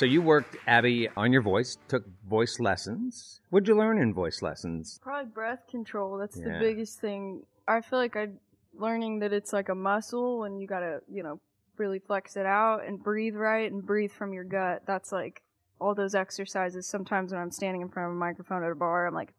So 0.03 0.07
you 0.07 0.21
worked, 0.21 0.57
Abby, 0.67 1.09
on 1.17 1.33
your 1.33 1.43
voice, 1.43 1.79
took 1.87 2.03
voice 2.29 2.59
lessons. 2.59 3.41
What'd 3.51 3.69
you 3.69 3.77
learn 3.77 3.99
in 3.99 4.13
voice 4.13 4.43
lessons? 4.43 4.99
Probably 5.01 5.31
breath 5.31 5.61
control. 5.71 6.19
That's 6.19 6.37
Yeah. 6.37 6.55
the 6.55 6.59
biggest 6.59 6.99
thing. 7.01 7.45
I 7.69 7.83
feel 7.83 8.01
like 8.01 8.17
I 8.17 8.31
learning 8.75 9.21
that 9.21 9.33
it's 9.33 9.53
like 9.53 9.69
a 9.69 9.77
muscle 9.77 10.43
and 10.43 10.61
you 10.61 10.67
gotta, 10.67 11.03
you 11.09 11.23
know, 11.23 11.39
really 11.79 12.01
flex 12.01 12.37
it 12.37 12.47
out 12.47 12.85
and 12.85 13.01
breathe 13.01 13.37
right 13.37 13.71
and 13.71 13.87
breathe 13.87 14.11
from 14.11 14.33
your 14.33 14.43
gut. 14.43 14.83
That's 14.87 15.13
like 15.13 15.41
all 15.81 15.95
those 15.95 16.17
exercises. 16.17 16.89
Sometimes 16.89 17.31
when 17.31 17.41
I'm 17.41 17.53
standing 17.53 17.81
in 17.83 17.89
front 17.89 18.09
of 18.09 18.17
a 18.17 18.19
microphone 18.19 18.65
at 18.65 18.73
a 18.73 18.75
bar, 18.75 19.07
I'm 19.07 19.15
like 19.15 19.33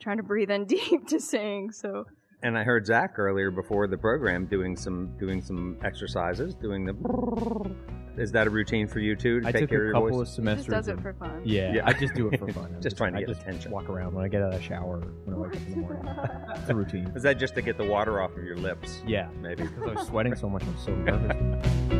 trying 0.00 0.16
to 0.16 0.24
breathe 0.24 0.50
in 0.50 0.64
deep 0.76 1.06
to 1.06 1.20
sing. 1.20 1.70
So 1.70 2.06
And 2.42 2.58
I 2.58 2.64
heard 2.64 2.84
Zach 2.84 3.16
earlier 3.16 3.52
before 3.52 3.86
the 3.86 3.96
program 3.96 4.46
doing 4.46 4.74
some 4.76 5.16
doing 5.20 5.40
some 5.40 5.76
exercises, 5.84 6.56
doing 6.56 6.84
the. 6.84 6.94
Is 8.20 8.32
that 8.32 8.46
a 8.46 8.50
routine 8.50 8.86
for 8.86 9.00
you 9.00 9.16
too? 9.16 9.40
To 9.40 9.48
I 9.48 9.52
take 9.52 9.62
took 9.62 9.70
care 9.70 9.78
a 9.78 9.82
of 9.82 9.86
your 9.86 9.92
couple 9.94 10.08
voice? 10.18 10.28
of 10.28 10.28
he 10.28 10.34
semesters. 10.36 10.66
just 10.66 10.70
does 10.76 10.88
it 10.88 10.92
and- 10.92 11.02
for 11.02 11.12
fun. 11.14 11.40
yeah, 11.44 11.72
Yeah. 11.72 11.82
I 11.86 11.92
just 11.94 12.14
do 12.14 12.28
it 12.28 12.38
for 12.38 12.48
fun. 12.52 12.72
I'm 12.76 12.82
Just 12.82 12.96
trying 12.96 13.12
to 13.12 13.18
I 13.18 13.20
get 13.22 13.28
just 13.28 13.40
attention. 13.42 13.70
Walk 13.72 13.88
around 13.88 14.14
when 14.14 14.24
I 14.24 14.28
get 14.28 14.42
out 14.42 14.52
of 14.52 14.60
the 14.60 14.62
shower 14.62 14.98
when 15.24 15.34
I 15.34 15.38
wake 15.38 15.56
up 15.56 15.62
in 15.66 15.70
the 15.70 15.76
morning. 15.78 16.06
it's 16.56 16.68
a 16.68 16.74
routine. 16.74 17.12
Is 17.16 17.22
that 17.22 17.38
just 17.38 17.54
to 17.54 17.62
get 17.62 17.78
the 17.78 17.84
water 17.84 18.20
off 18.20 18.36
of 18.36 18.44
your 18.44 18.56
lips? 18.56 19.02
Yeah, 19.06 19.28
Maybe. 19.40 19.62
because 19.74 19.82
I 19.82 19.94
was 19.94 20.06
sweating 20.06 20.34
so 20.36 20.48
much, 20.50 20.62
I'm 20.64 20.78
so 20.78 20.94
nervous. 20.94 21.96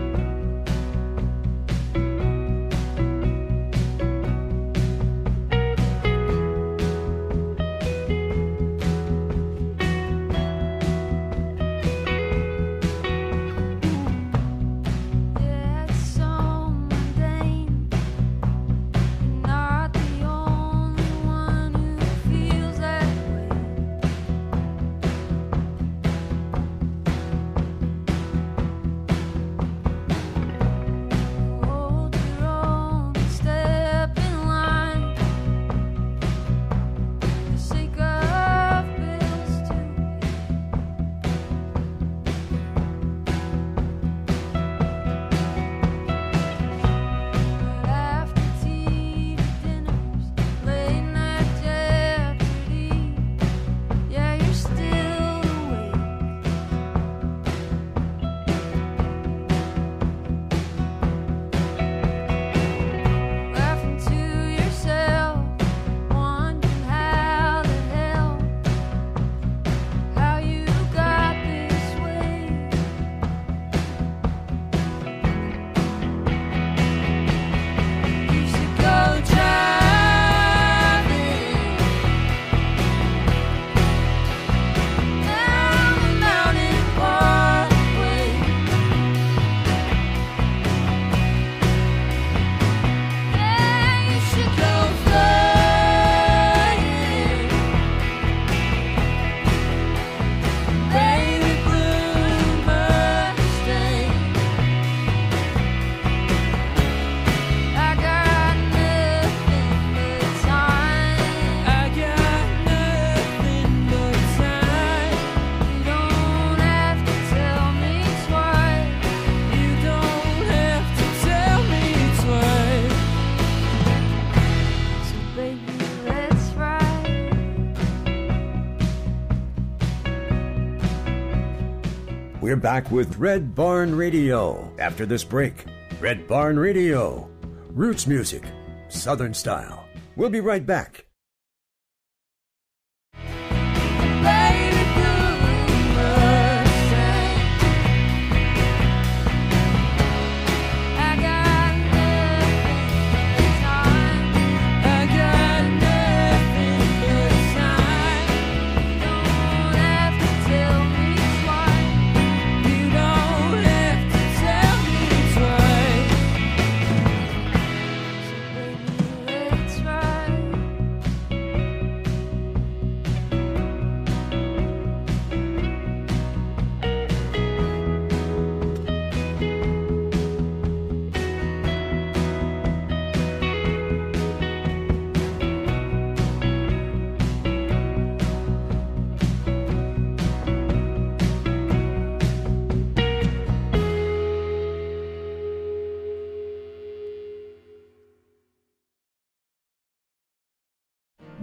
We're 132.50 132.56
back 132.56 132.90
with 132.90 133.16
Red 133.16 133.54
Barn 133.54 133.94
Radio 133.94 134.74
after 134.80 135.06
this 135.06 135.22
break. 135.22 135.66
Red 136.00 136.26
Barn 136.26 136.58
Radio, 136.58 137.30
roots 137.68 138.08
music, 138.08 138.42
Southern 138.88 139.34
style. 139.34 139.86
We'll 140.16 140.30
be 140.30 140.40
right 140.40 140.66
back. 140.66 141.06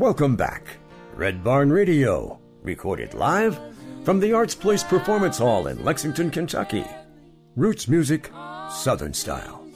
Welcome 0.08 0.38
back. 0.38 0.63
Red 1.15 1.43
Barn 1.43 1.70
Radio, 1.70 2.39
recorded 2.63 3.13
live 3.13 3.60
from 4.06 4.22
the 4.22 4.32
Arts 4.32 4.56
Place 4.56 4.82
Performance 4.82 5.38
Hall 5.38 5.67
in 5.67 5.84
Lexington, 5.84 6.32
Kentucky. 6.32 6.86
Roots 7.58 7.89
music, 7.89 8.32
Southern 8.72 9.13
style. 9.13 9.66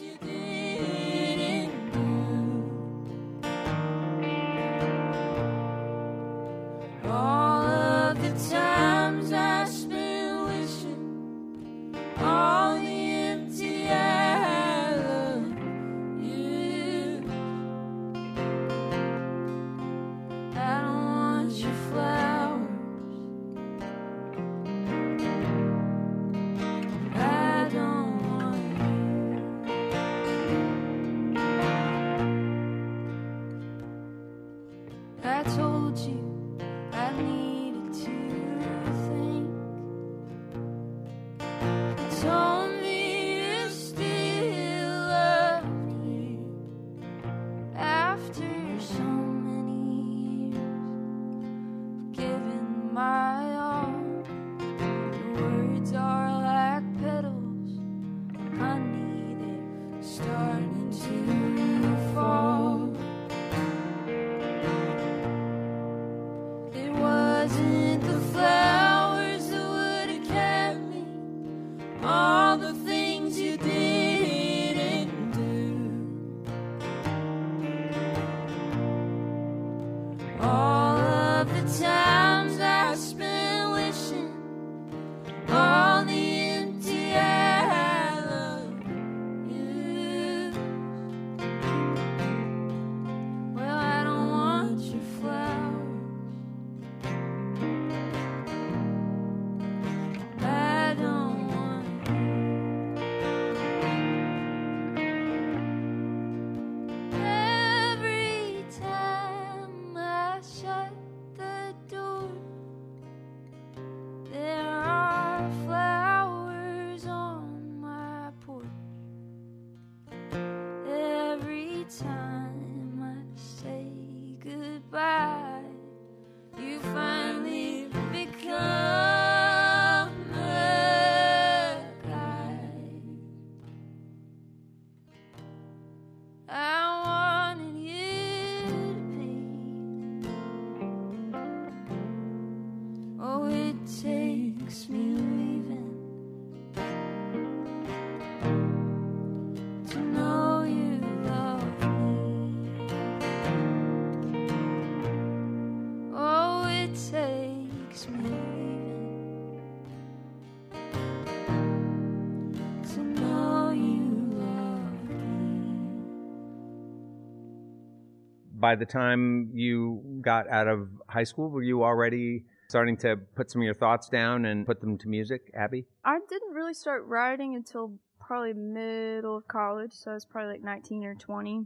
By 168.71 168.75
the 168.75 168.85
time 168.85 169.49
you 169.53 170.21
got 170.21 170.47
out 170.49 170.69
of 170.69 170.87
high 171.09 171.25
school, 171.25 171.49
were 171.49 171.61
you 171.61 171.83
already 171.83 172.45
starting 172.69 172.95
to 172.99 173.17
put 173.35 173.51
some 173.51 173.61
of 173.61 173.65
your 173.65 173.73
thoughts 173.73 174.07
down 174.07 174.45
and 174.45 174.65
put 174.65 174.79
them 174.79 174.97
to 174.99 175.09
music, 175.09 175.51
Abby? 175.53 175.87
I 176.05 176.19
didn't 176.29 176.53
really 176.53 176.73
start 176.73 177.05
writing 177.05 177.55
until 177.55 177.99
probably 178.17 178.53
middle 178.53 179.35
of 179.35 179.45
college, 179.49 179.91
so 179.91 180.11
I 180.11 180.13
was 180.13 180.23
probably 180.23 180.53
like 180.53 180.63
19 180.63 181.03
or 181.03 181.15
20. 181.15 181.65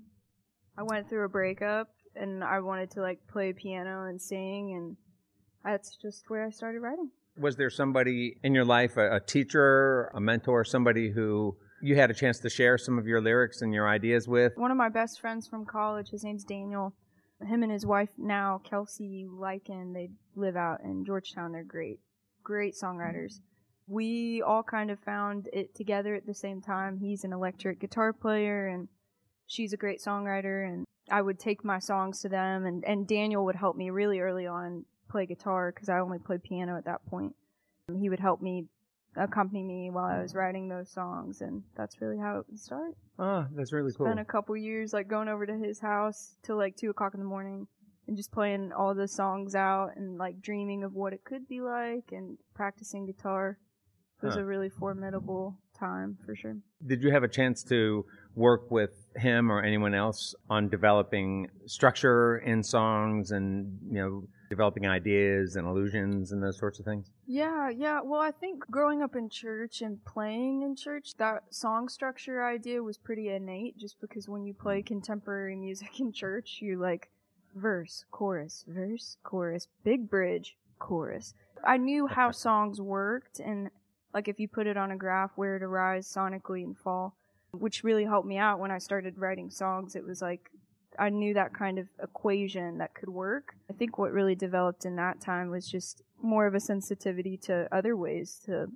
I 0.79 0.81
went 0.81 1.07
through 1.07 1.25
a 1.25 1.29
breakup 1.29 1.89
and 2.15 2.43
I 2.43 2.59
wanted 2.61 2.89
to 2.93 3.01
like 3.01 3.19
play 3.27 3.53
piano 3.53 4.05
and 4.05 4.19
sing, 4.19 4.73
and 4.73 4.97
that's 5.63 5.97
just 5.97 6.27
where 6.31 6.43
I 6.43 6.49
started 6.49 6.79
writing. 6.79 7.11
Was 7.37 7.55
there 7.55 7.69
somebody 7.69 8.39
in 8.41 8.55
your 8.55 8.65
life, 8.65 8.97
a, 8.97 9.17
a 9.17 9.19
teacher, 9.19 10.09
a 10.15 10.19
mentor, 10.19 10.63
somebody 10.63 11.11
who 11.11 11.55
you 11.85 11.95
had 11.95 12.09
a 12.09 12.13
chance 12.13 12.39
to 12.39 12.49
share 12.49 12.77
some 12.77 12.97
of 12.97 13.05
your 13.05 13.21
lyrics 13.21 13.61
and 13.61 13.73
your 13.73 13.87
ideas 13.87 14.27
with? 14.27 14.53
One 14.55 14.71
of 14.71 14.77
my 14.77 14.89
best 14.89 15.21
friends 15.21 15.47
from 15.47 15.65
college, 15.65 16.09
his 16.09 16.23
name's 16.23 16.43
Daniel. 16.43 16.93
Him 17.45 17.61
and 17.61 17.71
his 17.71 17.85
wife 17.85 18.09
now, 18.17 18.59
Kelsey 18.63 19.27
Lycan, 19.29 19.93
they 19.93 20.09
live 20.35 20.55
out 20.55 20.81
in 20.83 21.05
Georgetown. 21.05 21.51
They're 21.51 21.63
great, 21.63 21.99
great 22.43 22.73
songwriters. 22.73 23.39
We 23.87 24.41
all 24.41 24.63
kind 24.63 24.89
of 24.89 24.99
found 24.99 25.47
it 25.53 25.75
together 25.75 26.15
at 26.15 26.25
the 26.25 26.33
same 26.33 26.59
time. 26.59 26.97
He's 26.97 27.23
an 27.23 27.33
electric 27.33 27.79
guitar 27.79 28.13
player 28.13 28.67
and 28.67 28.87
she's 29.45 29.73
a 29.73 29.77
great 29.77 30.01
songwriter 30.01 30.67
and 30.67 30.85
I 31.11 31.21
would 31.21 31.39
take 31.39 31.63
my 31.63 31.77
songs 31.77 32.19
to 32.21 32.29
them 32.29 32.65
and, 32.65 32.83
and 32.85 33.07
Daniel 33.07 33.45
would 33.45 33.55
help 33.55 33.75
me 33.75 33.91
really 33.91 34.19
early 34.19 34.47
on 34.47 34.85
play 35.07 35.27
guitar 35.27 35.71
because 35.71 35.89
I 35.89 35.99
only 35.99 36.17
played 36.17 36.41
piano 36.41 36.77
at 36.77 36.85
that 36.85 37.05
point. 37.05 37.35
He 37.95 38.09
would 38.09 38.19
help 38.19 38.41
me 38.41 38.65
accompany 39.17 39.63
me 39.63 39.89
while 39.89 40.06
I 40.06 40.21
was 40.21 40.34
mm. 40.34 40.38
writing 40.38 40.67
those 40.67 40.89
songs 40.89 41.41
and 41.41 41.63
that's 41.75 42.01
really 42.01 42.17
how 42.17 42.39
it 42.39 42.45
would 42.49 42.60
start 42.60 42.95
Oh, 43.17 43.45
that's 43.56 43.71
really 43.71 43.93
cool. 43.93 44.08
spent 44.08 44.19
a 44.19 44.25
couple 44.25 44.58
years 44.58 44.91
like 44.91 45.08
going 45.08 45.30
over 45.30 45.45
to 45.45 45.58
his 45.58 45.80
house 45.80 46.36
till 46.43 46.58
like 46.58 46.75
two 46.75 46.89
o'clock 46.89 47.13
in 47.13 47.19
the 47.21 47.25
morning 47.25 47.67
and 48.08 48.17
just 48.17 48.32
playing 48.32 48.71
all 48.73 48.93
the 48.93 49.08
songs 49.08 49.56
out 49.56 49.91
and 49.95 50.17
like 50.17 50.41
dreaming 50.41 50.84
of 50.84 50.93
what 50.93 51.13
it 51.13 51.23
could 51.23 51.47
be 51.47 51.62
like 51.62 52.12
and 52.12 52.38
practicing 52.54 53.06
guitar. 53.06 53.58
It 54.21 54.25
was 54.25 54.36
Huh. 54.36 54.41
a 54.41 54.45
really 54.45 54.69
formidable 54.69 55.58
time 55.80 56.17
for 56.26 56.36
sure. 56.36 56.57
Did 56.86 57.01
you 57.01 57.11
have 57.11 57.24
a 57.24 57.28
chance 57.28 57.63
to 57.66 58.05
work 58.36 58.69
with 58.69 58.91
him 59.15 59.51
or 59.51 59.61
anyone 59.61 59.93
else 59.93 60.36
on 60.49 60.69
developing 60.69 61.49
structure 61.65 62.38
in 62.38 62.63
songs 62.63 63.31
and, 63.31 63.79
you 63.89 64.01
know, 64.01 64.23
developing 64.49 64.86
ideas 64.86 65.55
and 65.55 65.67
illusions 65.67 66.31
and 66.31 66.43
those 66.43 66.57
sorts 66.57 66.79
of 66.79 66.86
things? 66.86 67.09
Yeah, 67.27 67.69
yeah. 67.69 68.01
Well, 68.03 68.21
I 68.21 68.31
think 68.31 68.59
growing 68.69 69.01
up 69.01 69.15
in 69.15 69.29
church 69.29 69.81
and 69.81 70.03
playing 70.05 70.61
in 70.61 70.75
church, 70.75 71.15
that 71.17 71.43
song 71.49 71.89
structure 71.89 72.45
idea 72.45 72.83
was 72.83 72.97
pretty 72.97 73.29
innate 73.29 73.77
just 73.77 73.99
because 74.01 74.27
when 74.29 74.45
you 74.45 74.53
play 74.53 74.81
mm. 74.81 74.86
contemporary 74.86 75.55
music 75.67 75.99
in 75.99 76.11
church, 76.11 76.59
you 76.61 76.79
like 76.79 77.09
verse, 77.55 78.05
chorus, 78.11 78.65
verse, 78.67 79.17
chorus, 79.23 79.67
big 79.83 80.09
bridge, 80.09 80.57
chorus. 80.77 81.33
I 81.63 81.77
knew 81.77 82.07
how 82.07 82.31
songs 82.31 82.79
worked 82.81 83.39
and 83.39 83.69
like 84.13 84.27
if 84.27 84.39
you 84.39 84.47
put 84.47 84.67
it 84.67 84.77
on 84.77 84.91
a 84.91 84.97
graph 84.97 85.31
where 85.36 85.59
to 85.59 85.67
rise 85.67 86.07
sonically 86.07 86.63
and 86.63 86.77
fall, 86.77 87.15
which 87.60 87.84
really 87.84 88.06
helped 88.06 88.28
me 88.28 88.38
out 88.38 88.60
when 88.60 88.72
I 88.72 88.78
started 88.78 89.18
writing 89.18 89.49
songs. 89.49 89.95
It 89.95 90.06
was 90.06 90.22
like 90.22 90.51
I 90.97 91.10
knew 91.10 91.34
that 91.34 91.53
kind 91.53 91.80
of 91.80 91.88
equation 92.01 92.78
that 92.78 92.93
could 92.93 93.10
work. 93.10 93.56
I 93.70 93.74
think 93.74 93.97
what 93.97 94.12
really 94.12 94.36
developed 94.36 94.86
in 94.86 94.95
that 94.95 95.22
time 95.22 95.49
was 95.49 95.68
just 95.68 96.01
more 96.22 96.47
of 96.47 96.56
a 96.56 96.60
sensitivity 96.60 97.38
to 97.38 97.68
other 97.72 97.95
ways 97.95 98.39
to 98.45 98.68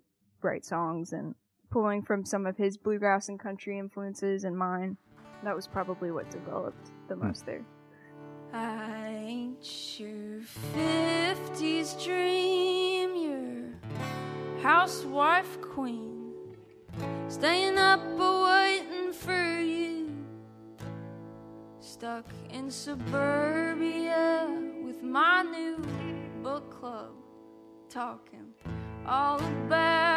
write 0.42 0.66
songs 0.66 1.14
and 1.14 1.36
pulling 1.72 2.02
from 2.02 2.26
some 2.26 2.46
of 2.46 2.58
his 2.58 2.78
bluegrass 2.78 3.30
and 3.30 3.40
country 3.40 3.78
influences 3.78 4.44
and 4.44 4.58
mine. 4.58 4.98
That 5.44 5.56
was 5.56 5.68
probably 5.68 6.12
what 6.12 6.30
developed 6.30 6.92
the 7.08 7.16
hmm. 7.16 7.28
most 7.28 7.46
there. 7.46 7.64
I 8.52 9.08
ain't 9.28 10.00
your 10.00 10.42
fifties 10.42 11.94
dream, 11.94 13.16
your 13.16 14.64
housewife 14.64 15.62
queen, 15.62 16.34
staying 17.28 17.78
up 17.78 18.00
waiting 18.18 18.49
stuck 22.00 22.24
in 22.50 22.72
suburbia 22.72 24.48
with 24.82 25.04
my 25.04 25.44
new 25.44 25.76
book 26.42 26.72
club, 26.80 27.12
talking 27.90 28.54
all 29.06 29.38
about 29.66 30.09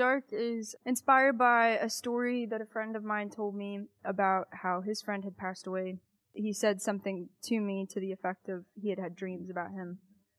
Dark 0.00 0.24
is 0.32 0.74
inspired 0.86 1.36
by 1.36 1.72
a 1.72 1.90
story 1.90 2.46
that 2.46 2.62
a 2.62 2.64
friend 2.64 2.96
of 2.96 3.04
mine 3.04 3.28
told 3.28 3.54
me 3.54 3.80
about 4.02 4.48
how 4.50 4.80
his 4.80 5.02
friend 5.02 5.24
had 5.24 5.36
passed 5.36 5.66
away. 5.66 5.98
He 6.32 6.54
said 6.54 6.80
something 6.80 7.28
to 7.42 7.60
me 7.60 7.84
to 7.90 8.00
the 8.00 8.10
effect 8.10 8.48
of 8.48 8.64
he 8.80 8.88
had 8.88 8.98
had 8.98 9.14
dreams 9.14 9.50
about 9.50 9.72
him 9.72 9.98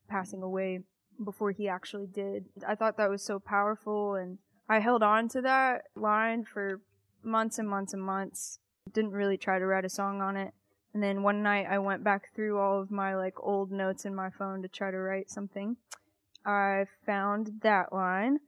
passing 0.09 0.41
away 0.41 0.79
before 1.23 1.51
he 1.51 1.67
actually 1.67 2.07
did. 2.07 2.45
I 2.67 2.73
thought 2.73 2.97
that 2.97 3.11
was 3.11 3.21
so 3.21 3.37
powerful 3.37 4.15
and 4.15 4.39
I 4.67 4.79
held 4.79 5.03
on 5.03 5.29
to 5.29 5.41
that 5.43 5.83
line 5.95 6.43
for 6.43 6.81
months 7.21 7.59
and 7.59 7.69
months 7.69 7.93
and 7.93 8.01
months. 8.01 8.57
Didn't 8.91 9.11
really 9.11 9.37
try 9.37 9.59
to 9.59 9.65
write 9.67 9.85
a 9.85 9.89
song 9.89 10.23
on 10.23 10.37
it. 10.37 10.55
And 10.95 11.03
then 11.03 11.21
one 11.21 11.43
night 11.43 11.67
I 11.69 11.77
went 11.77 12.03
back 12.03 12.33
through 12.33 12.57
all 12.57 12.81
of 12.81 12.89
my 12.89 13.15
like 13.15 13.35
old 13.37 13.71
notes 13.71 14.05
in 14.05 14.15
my 14.15 14.31
phone 14.31 14.63
to 14.63 14.67
try 14.67 14.89
to 14.89 14.97
write 14.97 15.29
something. 15.29 15.77
I 16.43 16.85
found 17.05 17.59
that 17.61 17.93
line 17.93 18.39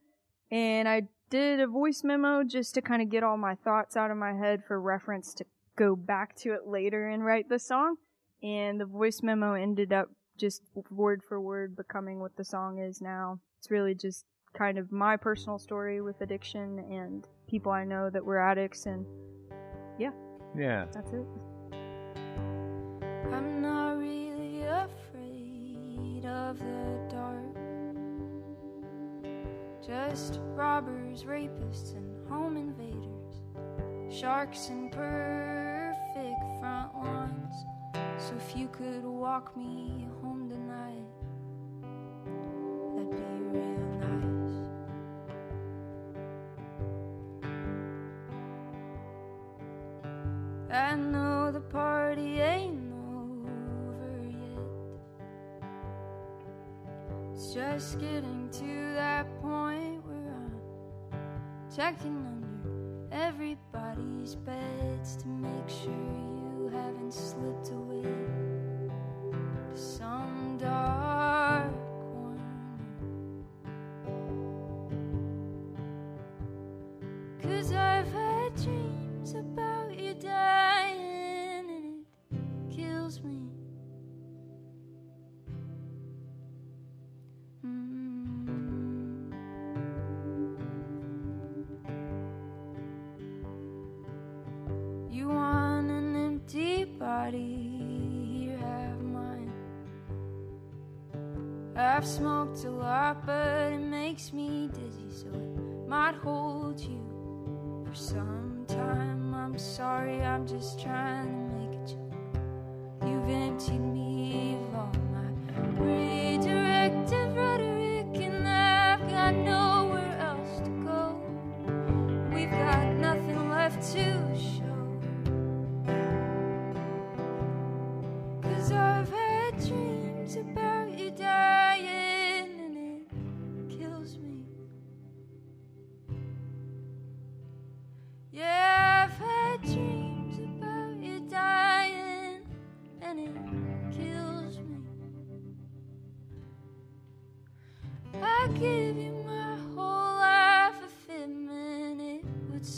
and 0.54 0.88
I 0.88 1.08
did 1.30 1.58
a 1.58 1.66
voice 1.66 2.04
memo 2.04 2.44
just 2.44 2.74
to 2.74 2.80
kind 2.80 3.02
of 3.02 3.10
get 3.10 3.24
all 3.24 3.36
my 3.36 3.56
thoughts 3.56 3.96
out 3.96 4.12
of 4.12 4.16
my 4.16 4.34
head 4.34 4.62
for 4.64 4.80
reference 4.80 5.34
to 5.34 5.44
go 5.76 5.96
back 5.96 6.36
to 6.36 6.52
it 6.52 6.68
later 6.68 7.08
and 7.08 7.24
write 7.24 7.48
the 7.48 7.58
song. 7.58 7.96
And 8.40 8.80
the 8.80 8.84
voice 8.84 9.20
memo 9.20 9.54
ended 9.54 9.92
up 9.92 10.10
just 10.38 10.62
word 10.90 11.22
for 11.28 11.40
word 11.40 11.74
becoming 11.74 12.20
what 12.20 12.36
the 12.36 12.44
song 12.44 12.78
is 12.78 13.00
now. 13.00 13.40
It's 13.58 13.72
really 13.72 13.96
just 13.96 14.26
kind 14.56 14.78
of 14.78 14.92
my 14.92 15.16
personal 15.16 15.58
story 15.58 16.00
with 16.00 16.20
addiction 16.20 16.78
and 16.88 17.26
people 17.48 17.72
I 17.72 17.82
know 17.82 18.08
that 18.10 18.24
were 18.24 18.38
addicts, 18.38 18.86
and 18.86 19.04
Yeah. 19.98 20.12
Yeah. 20.56 20.84
That's 20.92 21.10
it. 21.10 21.26
I'm 23.32 23.60
not 23.60 23.98
really 23.98 24.62
afraid 24.62 26.24
of 26.24 26.60
the 26.60 27.08
dark. 27.10 27.53
Just 29.86 30.40
robbers, 30.54 31.24
rapists, 31.24 31.94
and 31.94 32.26
home 32.26 32.56
invaders. 32.56 33.42
Sharks 34.10 34.68
and 34.70 34.90
perfect 34.90 36.40
front 36.58 36.94
lawns. 36.94 37.54
So 38.16 38.34
if 38.36 38.56
you 38.56 38.68
could 38.68 39.04
walk 39.04 39.54
me 39.54 40.06
home 40.22 40.48
tonight, 40.48 41.04
that'd 42.96 43.10
be 43.10 43.18
real 43.52 43.78
nice. 44.00 44.56
I 50.72 50.96
know 50.96 51.52
the 51.52 51.60
party 51.60 52.40
ain't 52.40 52.90
over 53.14 54.22
yet. 54.30 54.64
It's 57.34 57.52
just 57.52 57.98
getting 57.98 58.33
checking 61.74 62.24
under 62.26 63.16
everybody's 63.26 64.36
beds 64.36 65.16
to 65.16 65.26
make 65.26 65.68
sure 65.68 65.90
you 65.90 66.70
haven't 66.72 67.12
slipped 67.12 67.70
away 67.70 68.23
smoked 103.22 103.43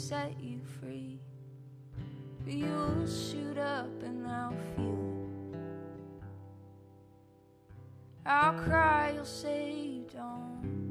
set 0.07 0.39
you 0.39 0.61
free. 0.79 1.19
You'll 2.45 3.05
shoot 3.05 3.57
up 3.57 3.89
and 4.03 4.25
I'll 4.25 4.55
feel 4.77 5.51
it. 5.51 5.59
I'll 8.25 8.53
cry, 8.53 9.11
you'll 9.15 9.25
say 9.25 9.73
you 9.73 10.05
don't 10.09 10.86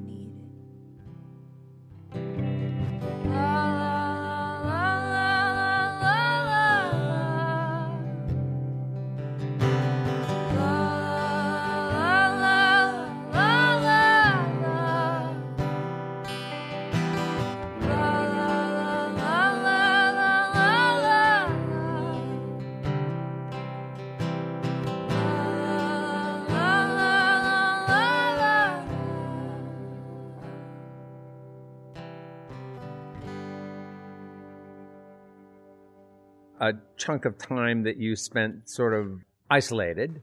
chunk 36.97 37.25
of 37.25 37.39
time 37.39 37.83
that 37.85 37.97
you 37.97 38.17
spent 38.17 38.69
sort 38.69 38.95
of 38.95 39.21
isolated. 39.51 40.23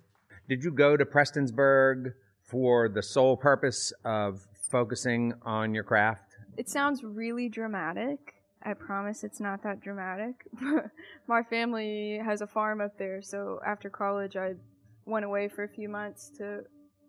Did 0.50 0.64
you 0.64 0.72
go 0.72 0.98
to 0.98 1.06
Prestonsburg 1.06 2.14
for 2.42 2.90
the 2.90 3.02
sole 3.02 3.38
purpose 3.38 3.94
of 4.04 4.46
focusing 4.70 5.34
on 5.44 5.74
your 5.74 5.84
craft? 5.84 6.38
It 6.58 6.70
sounds 6.70 7.04
really 7.04 7.50
dramatic. 7.50 8.36
I 8.66 8.74
promise 8.74 9.24
it's 9.24 9.40
not 9.40 9.64
that 9.64 9.82
dramatic. 9.82 10.46
My 11.28 11.44
family 11.44 12.20
has 12.24 12.42
a 12.42 12.48
farm 12.48 12.82
up 12.82 12.98
there, 12.98 13.22
so 13.22 13.60
after 13.66 13.90
college, 13.90 14.36
I 14.36 14.54
went 15.06 15.26
away 15.26 15.50
for 15.50 15.64
a 15.64 15.68
few 15.70 15.90
months 15.90 16.32
to 16.38 16.62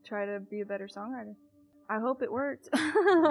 try 0.05 0.27
to 0.27 0.41
be 0.41 0.61
a 0.61 0.67
better 0.67 0.89
songwriter. 0.89 1.35
I 1.89 1.99
hope 1.99 2.23
it 2.23 2.33
worked. 2.33 2.69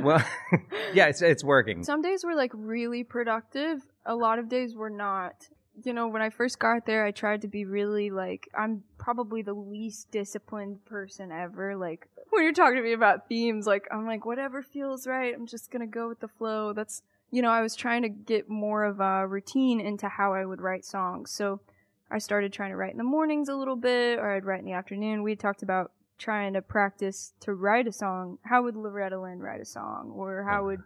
Well, 0.03 0.23
yeah, 0.93 1.07
it's 1.07 1.21
it's 1.21 1.43
working. 1.43 1.84
Some 1.84 2.01
days 2.01 2.23
were 2.23 2.36
like 2.36 2.51
really 2.53 3.03
productive. 3.03 3.81
A 4.05 4.15
lot 4.15 4.39
of 4.39 4.49
days 4.49 4.75
were 4.75 4.89
not. 4.89 5.34
You 5.82 5.93
know, 5.93 6.07
when 6.07 6.21
I 6.21 6.30
first 6.30 6.59
got 6.59 6.86
there, 6.86 7.05
I 7.05 7.11
tried 7.11 7.41
to 7.41 7.47
be 7.47 7.65
really 7.65 8.09
like, 8.09 8.47
I'm 8.57 8.84
probably 8.97 9.41
the 9.41 9.53
least 9.53 10.11
disciplined 10.11 10.86
person 10.86 11.32
ever. 11.32 11.76
Like, 11.76 12.07
when 12.30 12.43
you're 12.43 12.53
talking 12.53 12.78
to 12.78 12.84
me 12.84 12.93
about 12.93 13.28
themes, 13.28 13.65
like, 13.65 13.88
I'm 13.91 14.05
like, 14.05 14.26
whatever 14.26 14.61
feels 14.61 15.07
right, 15.07 15.34
I'm 15.34 15.47
just 15.47 15.71
gonna 15.71 15.88
go 15.88 16.07
with 16.07 16.19
the 16.19 16.28
flow. 16.28 16.74
That's, 16.74 17.01
you 17.32 17.41
know, 17.41 17.49
I 17.49 17.61
was 17.61 17.76
trying 17.76 18.03
to 18.03 18.09
get 18.09 18.49
more 18.49 18.84
of 18.84 18.99
a 18.99 19.28
routine 19.28 19.80
into 19.80 20.07
how 20.07 20.34
I 20.34 20.45
would 20.45 20.61
write 20.61 20.86
songs. 20.86 21.32
So 21.32 21.59
I 22.11 22.19
started 22.19 22.53
trying 22.53 22.69
to 22.69 22.78
write 22.78 22.91
in 22.91 22.97
the 22.99 23.03
mornings 23.03 23.49
a 23.49 23.55
little 23.55 23.76
bit, 23.76 24.19
or 24.19 24.32
I'd 24.32 24.45
write 24.45 24.59
in 24.59 24.65
the 24.65 24.74
afternoon. 24.74 25.24
We 25.24 25.36
talked 25.36 25.63
about 25.63 25.91
trying 26.19 26.53
to 26.53 26.61
practice 26.61 27.34
to 27.39 27.53
write 27.55 27.88
a 27.88 27.91
song. 27.91 28.38
How 28.43 28.61
would 28.61 28.76
Loretta 28.76 29.19
Lynn 29.19 29.39
write 29.39 29.61
a 29.61 29.65
song? 29.65 30.13
Or 30.15 30.43
how 30.43 30.65
would 30.65 30.82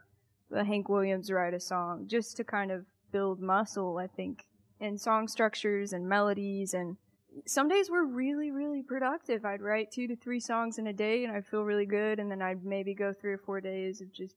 Hank 0.65 0.87
Williams 0.87 1.29
write 1.29 1.53
a 1.53 1.59
song? 1.59 2.05
Just 2.07 2.37
to 2.37 2.45
kind 2.45 2.71
of 2.71 2.85
build 3.11 3.41
muscle, 3.41 3.97
I 3.97 4.07
think, 4.07 4.45
in 4.79 4.97
song 4.97 5.27
structures 5.27 5.93
and 5.93 6.07
melodies. 6.07 6.73
And 6.73 6.97
some 7.45 7.67
days 7.67 7.89
were 7.89 8.05
really, 8.05 8.51
really 8.51 8.83
productive. 8.83 9.45
I'd 9.45 9.61
write 9.61 9.91
two 9.91 10.07
to 10.07 10.15
three 10.15 10.39
songs 10.39 10.77
in 10.77 10.87
a 10.87 10.93
day 10.93 11.23
and 11.23 11.35
I'd 11.35 11.45
feel 11.45 11.63
really 11.63 11.85
good. 11.85 12.19
And 12.19 12.29
then 12.31 12.41
I'd 12.41 12.63
maybe 12.63 12.93
go 12.93 13.13
three 13.13 13.33
or 13.33 13.37
four 13.37 13.61
days 13.61 14.01
of 14.01 14.11
just 14.13 14.35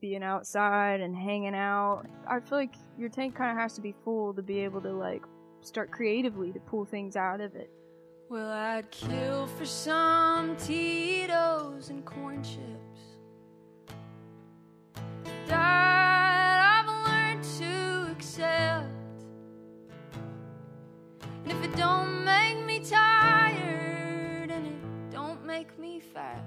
being 0.00 0.22
outside 0.22 1.00
and 1.00 1.14
hanging 1.14 1.54
out. 1.54 2.04
I 2.26 2.40
feel 2.40 2.58
like 2.58 2.74
your 2.98 3.08
tank 3.08 3.34
kind 3.34 3.50
of 3.50 3.56
has 3.56 3.74
to 3.74 3.80
be 3.80 3.94
full 4.04 4.34
to 4.34 4.42
be 4.42 4.60
able 4.60 4.80
to 4.82 4.92
like 4.92 5.22
start 5.60 5.90
creatively 5.90 6.52
to 6.52 6.60
pull 6.60 6.84
things 6.84 7.16
out 7.16 7.40
of 7.40 7.54
it. 7.54 7.70
Well, 8.30 8.50
I'd 8.50 8.90
kill 8.90 9.46
for 9.46 9.66
some 9.66 10.56
Tito's 10.56 11.90
and 11.90 12.04
corn 12.04 12.42
chips. 12.42 13.18
That 15.46 15.83
don't 21.76 22.24
make 22.24 22.64
me 22.64 22.78
tired 22.80 24.50
and 24.50 24.66
it 24.66 25.10
don't 25.10 25.44
make 25.44 25.76
me 25.78 26.00
fat, 26.00 26.44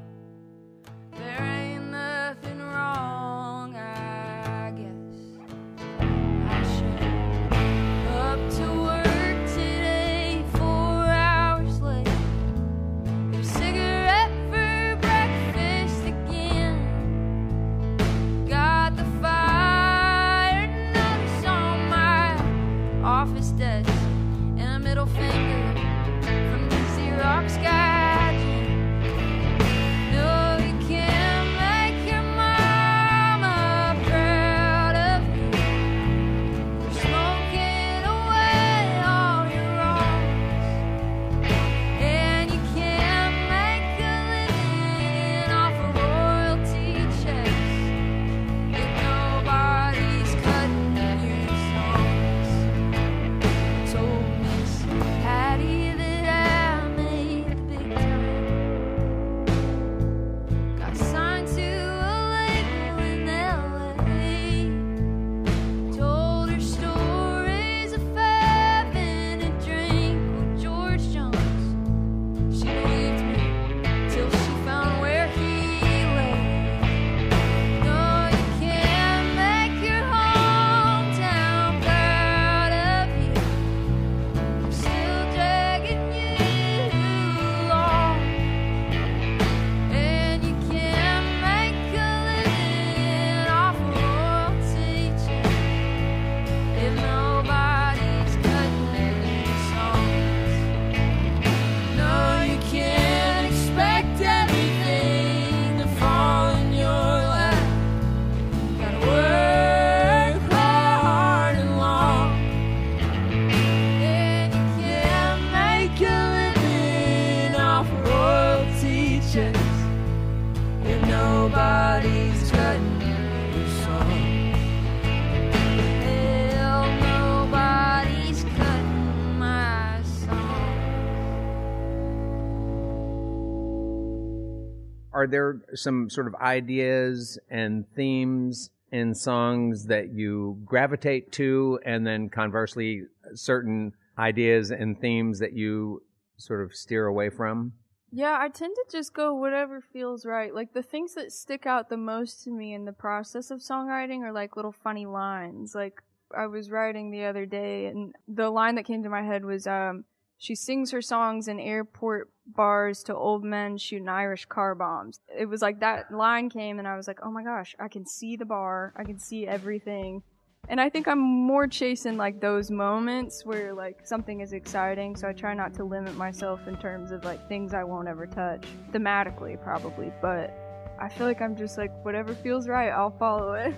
Are 135.18 135.26
there 135.26 135.61
some 135.74 136.11
sort 136.11 136.28
of 136.28 136.36
ideas 136.36 137.39
and 137.49 137.89
themes 137.95 138.70
in 138.91 139.15
songs 139.15 139.88
that 139.88 140.13
you 140.13 140.61
gravitate 140.63 141.32
to, 141.32 141.80
and 141.84 142.05
then 142.05 142.30
conversely, 142.30 143.01
certain 143.34 143.93
ideas 144.20 144.70
and 144.70 145.01
themes 145.01 145.39
that 145.39 145.53
you 145.53 146.03
sort 146.38 146.63
of 146.63 146.76
steer 146.76 147.07
away 147.07 147.32
from? 147.32 147.74
Yeah, 148.11 148.38
I 148.39 148.49
tend 148.49 148.76
to 148.76 148.86
just 148.91 149.15
go 149.15 149.34
whatever 149.34 149.82
feels 149.82 150.24
right. 150.24 150.53
Like 150.53 150.74
the 150.74 150.84
things 150.84 151.15
that 151.15 151.32
stick 151.32 151.65
out 151.65 151.89
the 151.89 151.97
most 151.97 152.43
to 152.43 152.51
me 152.51 152.76
in 152.76 152.86
the 152.86 152.93
process 152.93 153.49
of 153.49 153.61
songwriting 153.61 154.22
are 154.22 154.32
like 154.32 154.55
little 154.55 154.72
funny 154.72 155.07
lines. 155.07 155.74
Like 155.74 156.03
I 156.32 156.45
was 156.45 156.70
writing 156.70 157.09
the 157.09 157.26
other 157.26 157.47
day 157.47 157.88
and 157.88 158.13
the 158.28 158.51
line 158.51 158.76
that 158.76 158.86
came 158.86 159.01
to 159.01 159.09
my 159.09 159.24
head 159.24 159.43
was 159.43 159.65
um 159.65 160.05
she 160.38 160.53
sings 160.53 160.91
her 160.91 161.01
songs 161.01 161.47
in 161.47 161.59
airport 161.59 162.30
bars 162.48 163.04
to 163.04 163.16
old 163.16 163.43
men 163.43 163.78
shooting 163.78 164.08
Irish 164.10 164.45
car 164.45 164.76
bombs. 164.76 165.20
It 165.38 165.45
was 165.45 165.62
like 165.62 165.80
that 165.80 166.12
line 166.12 166.50
came 166.50 166.80
and 166.80 166.88
I 166.88 166.95
was 166.95 167.08
like, 167.08 167.20
"Oh 167.24 167.32
my 167.32 167.43
gosh, 167.43 167.76
I 167.80 167.88
can 167.88 168.06
see 168.06 168.36
the 168.36 168.45
bar. 168.45 168.93
I 168.95 169.04
can 169.04 169.20
see 169.20 169.48
everything." 169.48 170.24
And 170.70 170.82
I 170.82 170.89
think 170.89 171.08
I'm 171.08 171.20
more 171.20 171.68
chasing 171.68 172.18
like 172.18 172.41
those 172.41 172.70
moments 172.70 173.45
where 173.45 173.74
like 173.74 174.06
something 174.06 174.41
is 174.41 174.54
exciting, 174.54 175.16
so 175.16 175.28
I 175.28 175.34
try 175.34 175.54
not 175.54 175.74
to 175.76 175.84
limit 175.84 176.16
myself 176.16 176.68
in 176.68 176.76
terms 176.78 177.12
of 177.12 177.24
like 177.24 177.48
things 177.48 177.74
I 177.74 177.84
won't 177.84 178.08
ever 178.08 178.28
touch. 178.28 178.66
Thematically, 178.91 179.62
probably, 179.62 180.12
but 180.22 180.54
I 181.00 181.10
feel 181.10 181.28
like 181.28 181.41
I'm 181.41 181.56
just 181.56 181.78
like 181.78 181.91
whatever 182.04 182.34
feels 182.34 182.68
right, 182.68 182.89
I'll 182.89 183.18
follow 183.18 183.54
it. 183.54 183.76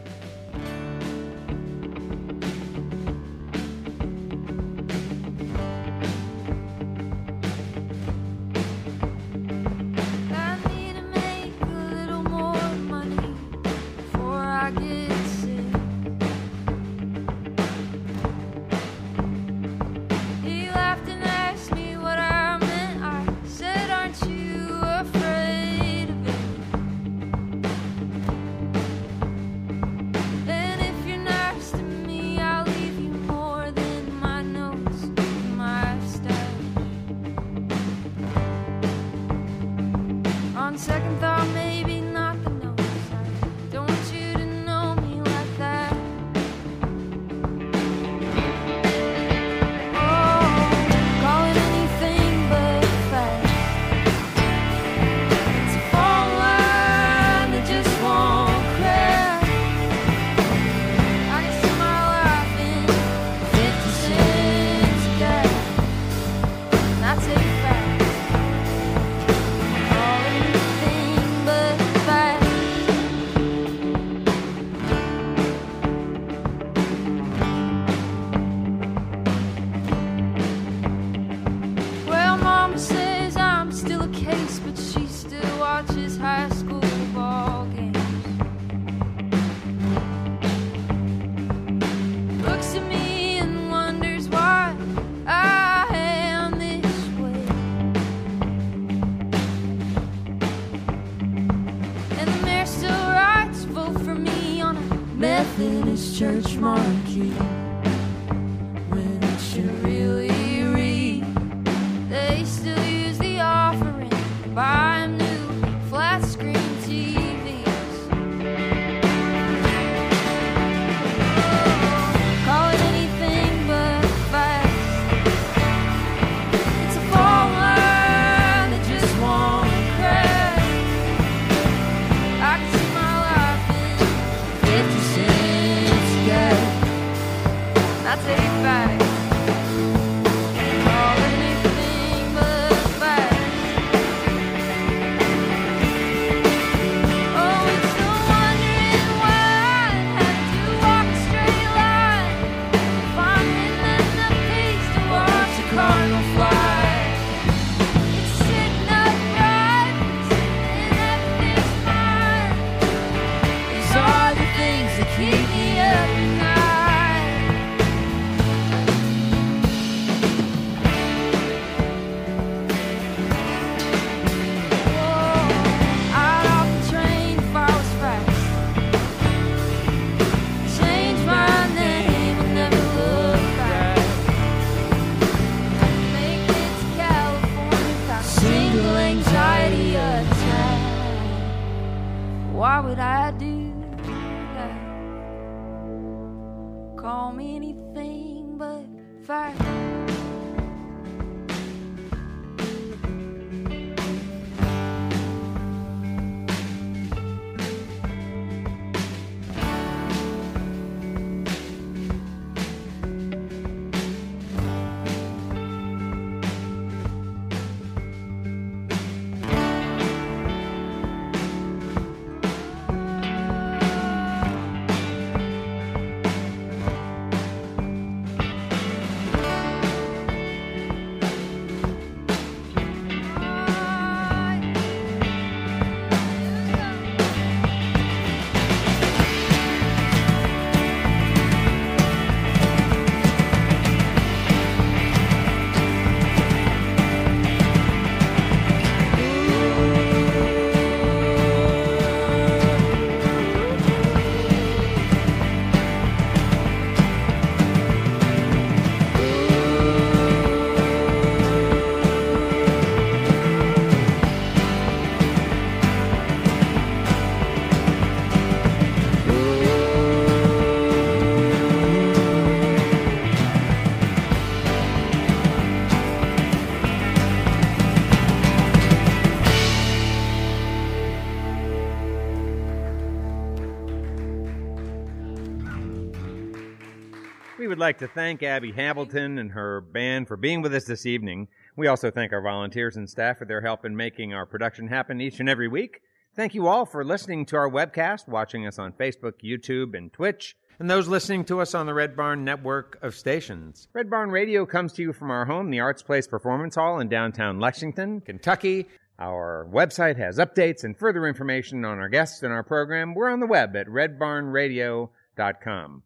Would 287.79 287.85
like 287.85 287.99
to 287.99 288.09
thank 288.09 288.43
Abby 288.43 288.73
Hamilton 288.73 289.39
and 289.39 289.53
her 289.53 289.79
band 289.79 290.27
for 290.27 290.35
being 290.35 290.61
with 290.61 290.75
us 290.75 290.83
this 290.83 291.05
evening. 291.05 291.47
We 291.77 291.87
also 291.87 292.11
thank 292.11 292.33
our 292.33 292.41
volunteers 292.41 292.97
and 292.97 293.09
staff 293.09 293.37
for 293.37 293.45
their 293.45 293.61
help 293.61 293.85
in 293.85 293.95
making 293.95 294.33
our 294.33 294.45
production 294.45 294.89
happen 294.89 295.21
each 295.21 295.39
and 295.39 295.47
every 295.47 295.69
week. 295.69 296.01
Thank 296.35 296.53
you 296.53 296.67
all 296.67 296.85
for 296.85 297.05
listening 297.05 297.45
to 297.45 297.55
our 297.55 297.69
webcast, 297.69 298.27
watching 298.27 298.67
us 298.67 298.79
on 298.79 298.91
Facebook, 298.91 299.35
YouTube, 299.41 299.97
and 299.97 300.11
Twitch, 300.11 300.57
and 300.77 300.91
those 300.91 301.07
listening 301.07 301.45
to 301.45 301.61
us 301.61 301.73
on 301.73 301.85
the 301.85 301.93
Red 301.93 302.17
Barn 302.17 302.43
network 302.43 302.99
of 303.01 303.15
stations. 303.15 303.87
Red 303.93 304.09
Barn 304.09 304.29
Radio 304.29 304.65
comes 304.65 304.91
to 304.93 305.01
you 305.01 305.13
from 305.13 305.31
our 305.31 305.45
home, 305.45 305.69
the 305.69 305.79
Arts 305.79 306.03
Place 306.03 306.27
Performance 306.27 306.75
Hall 306.75 306.99
in 306.99 307.07
downtown 307.07 307.61
Lexington, 307.61 308.19
Kentucky. 308.19 308.89
Our 309.19 309.69
website 309.71 310.17
has 310.17 310.37
updates 310.37 310.83
and 310.83 310.97
further 310.97 311.25
information 311.25 311.85
on 311.85 311.99
our 311.99 312.09
guests 312.09 312.43
and 312.43 312.51
our 312.51 312.63
program. 312.63 313.13
We're 313.13 313.29
on 313.29 313.39
the 313.39 313.47
web 313.47 313.73
at 313.77 313.87
redbarnradio.com. 313.87 316.03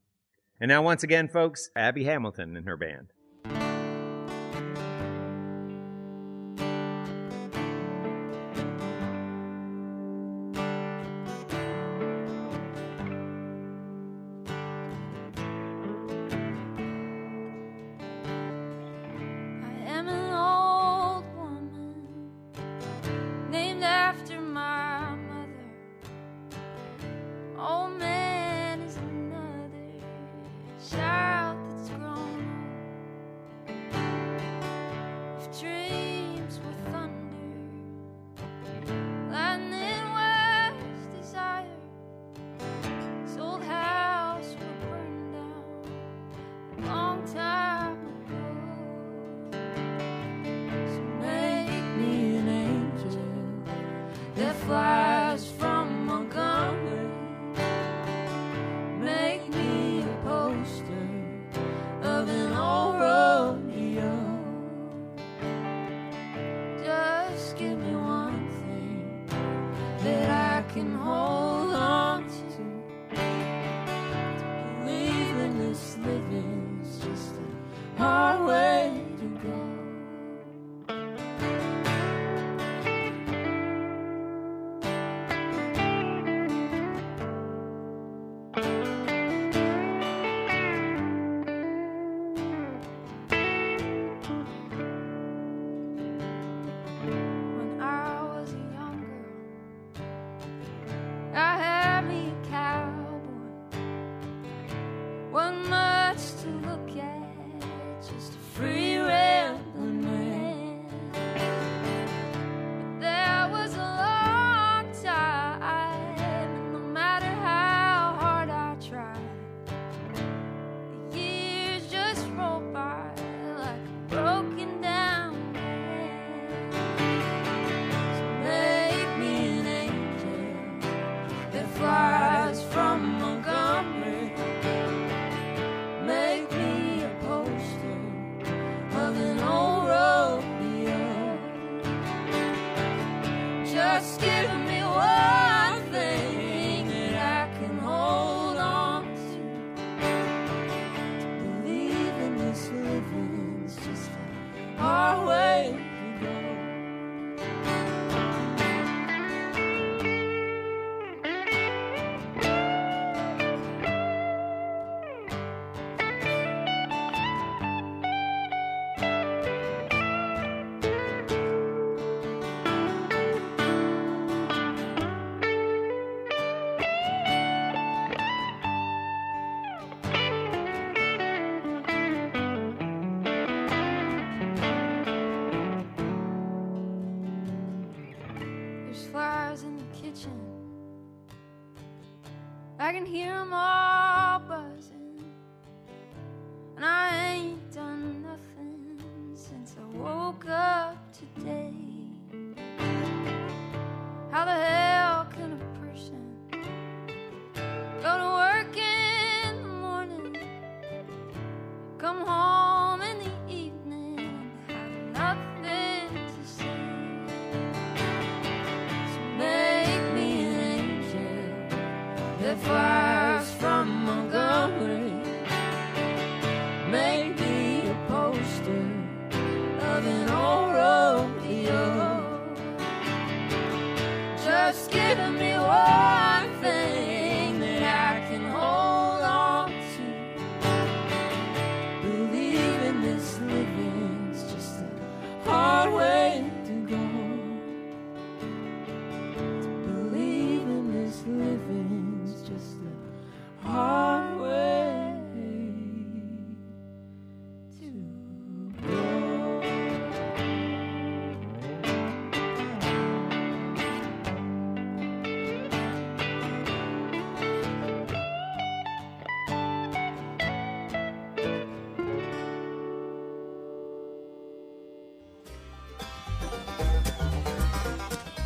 And 0.63 0.69
now, 0.69 0.81
once 0.81 1.03
again, 1.03 1.27
folks, 1.27 1.71
Abby 1.75 2.05
Hamilton 2.05 2.55
and 2.55 2.65
her 2.65 2.77
band. 2.77 3.12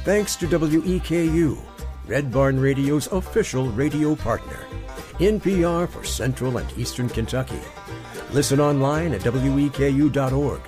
Thanks 0.08 0.38
to 0.38 0.48
WEKU, 0.48 1.62
Red 2.06 2.32
Barn 2.32 2.58
Radio's 2.58 3.08
official 3.08 3.68
radio 3.72 4.16
partner. 4.16 4.66
NPR 5.20 5.90
for 5.90 6.06
Central 6.06 6.60
and 6.60 6.78
Eastern 6.78 7.10
Kentucky. 7.10 7.60
Listen 8.32 8.62
online 8.62 9.12
at 9.14 9.20
weku.org. 9.20 10.62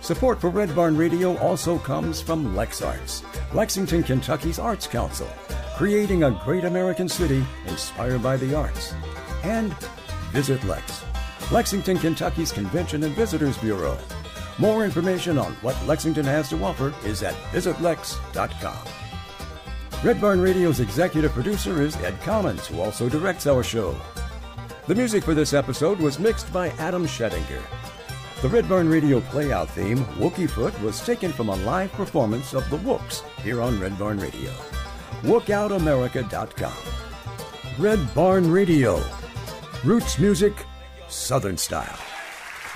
Support 0.00 0.40
for 0.40 0.48
Red 0.48 0.74
Barn 0.74 0.96
Radio 0.96 1.36
also 1.36 1.76
comes 1.76 2.22
from 2.22 2.54
LexArts, 2.54 3.24
Lexington, 3.52 4.02
Kentucky's 4.02 4.58
Arts 4.58 4.86
Council, 4.86 5.28
creating 5.76 6.24
a 6.24 6.40
great 6.42 6.64
American 6.64 7.10
city 7.10 7.44
inspired 7.66 8.22
by 8.22 8.38
the 8.38 8.54
arts. 8.54 8.94
And 9.42 9.74
Visit 10.32 10.64
Lex, 10.64 11.04
Lexington, 11.52 11.98
Kentucky's 11.98 12.52
Convention 12.52 13.04
and 13.04 13.14
Visitors 13.14 13.58
Bureau. 13.58 13.98
More 14.58 14.84
information 14.84 15.38
on 15.38 15.52
what 15.62 15.76
Lexington 15.86 16.24
has 16.24 16.48
to 16.50 16.62
offer 16.64 16.92
is 17.06 17.22
at 17.22 17.34
visitlex.com. 17.52 18.78
Red 20.04 20.20
Barn 20.20 20.40
Radio's 20.40 20.80
executive 20.80 21.32
producer 21.32 21.80
is 21.82 21.96
Ed 21.96 22.20
Collins, 22.22 22.66
who 22.66 22.80
also 22.80 23.08
directs 23.08 23.46
our 23.46 23.62
show. 23.62 23.96
The 24.86 24.94
music 24.94 25.22
for 25.24 25.34
this 25.34 25.52
episode 25.54 25.98
was 26.00 26.18
mixed 26.18 26.52
by 26.52 26.70
Adam 26.78 27.06
Schettinger. 27.06 27.62
The 28.42 28.48
Red 28.48 28.68
Barn 28.68 28.88
Radio 28.88 29.20
playout 29.20 29.68
theme, 29.68 30.04
Wookie 30.16 30.48
Foot, 30.48 30.80
was 30.80 31.04
taken 31.04 31.32
from 31.32 31.48
a 31.48 31.56
live 31.56 31.92
performance 31.92 32.54
of 32.54 32.68
the 32.70 32.76
Wooks 32.78 33.22
here 33.42 33.60
on 33.60 33.80
Red 33.80 33.98
Barn 33.98 34.18
Radio. 34.18 34.52
WookOutAmerica.com. 35.22 36.72
Red 37.78 38.14
Barn 38.14 38.50
Radio. 38.50 39.02
Roots 39.84 40.18
music, 40.18 40.54
Southern 41.08 41.56
style. 41.56 41.98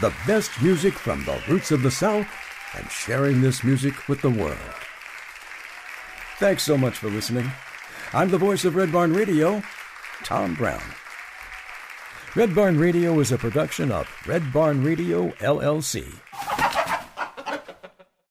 The 0.02 0.12
best 0.26 0.50
music 0.60 0.94
from 0.94 1.24
the 1.24 1.40
roots 1.46 1.70
of 1.70 1.82
the 1.82 1.90
South 1.90 2.26
and 2.76 2.90
sharing 2.90 3.40
this 3.40 3.62
music 3.62 4.08
with 4.08 4.20
the 4.20 4.30
world. 4.30 4.58
Thanks 6.40 6.64
so 6.64 6.76
much 6.76 6.98
for 6.98 7.08
listening. 7.08 7.48
I'm 8.12 8.28
the 8.28 8.36
voice 8.36 8.64
of 8.64 8.74
Red 8.74 8.90
Barn 8.90 9.12
Radio, 9.12 9.62
Tom 10.24 10.54
Brown. 10.54 10.82
Red 12.34 12.52
Barn 12.52 12.80
Radio 12.80 13.20
is 13.20 13.30
a 13.30 13.38
production 13.38 13.92
of 13.92 14.08
Red 14.26 14.52
Barn 14.52 14.82
Radio, 14.82 15.28
LLC. 15.38 16.12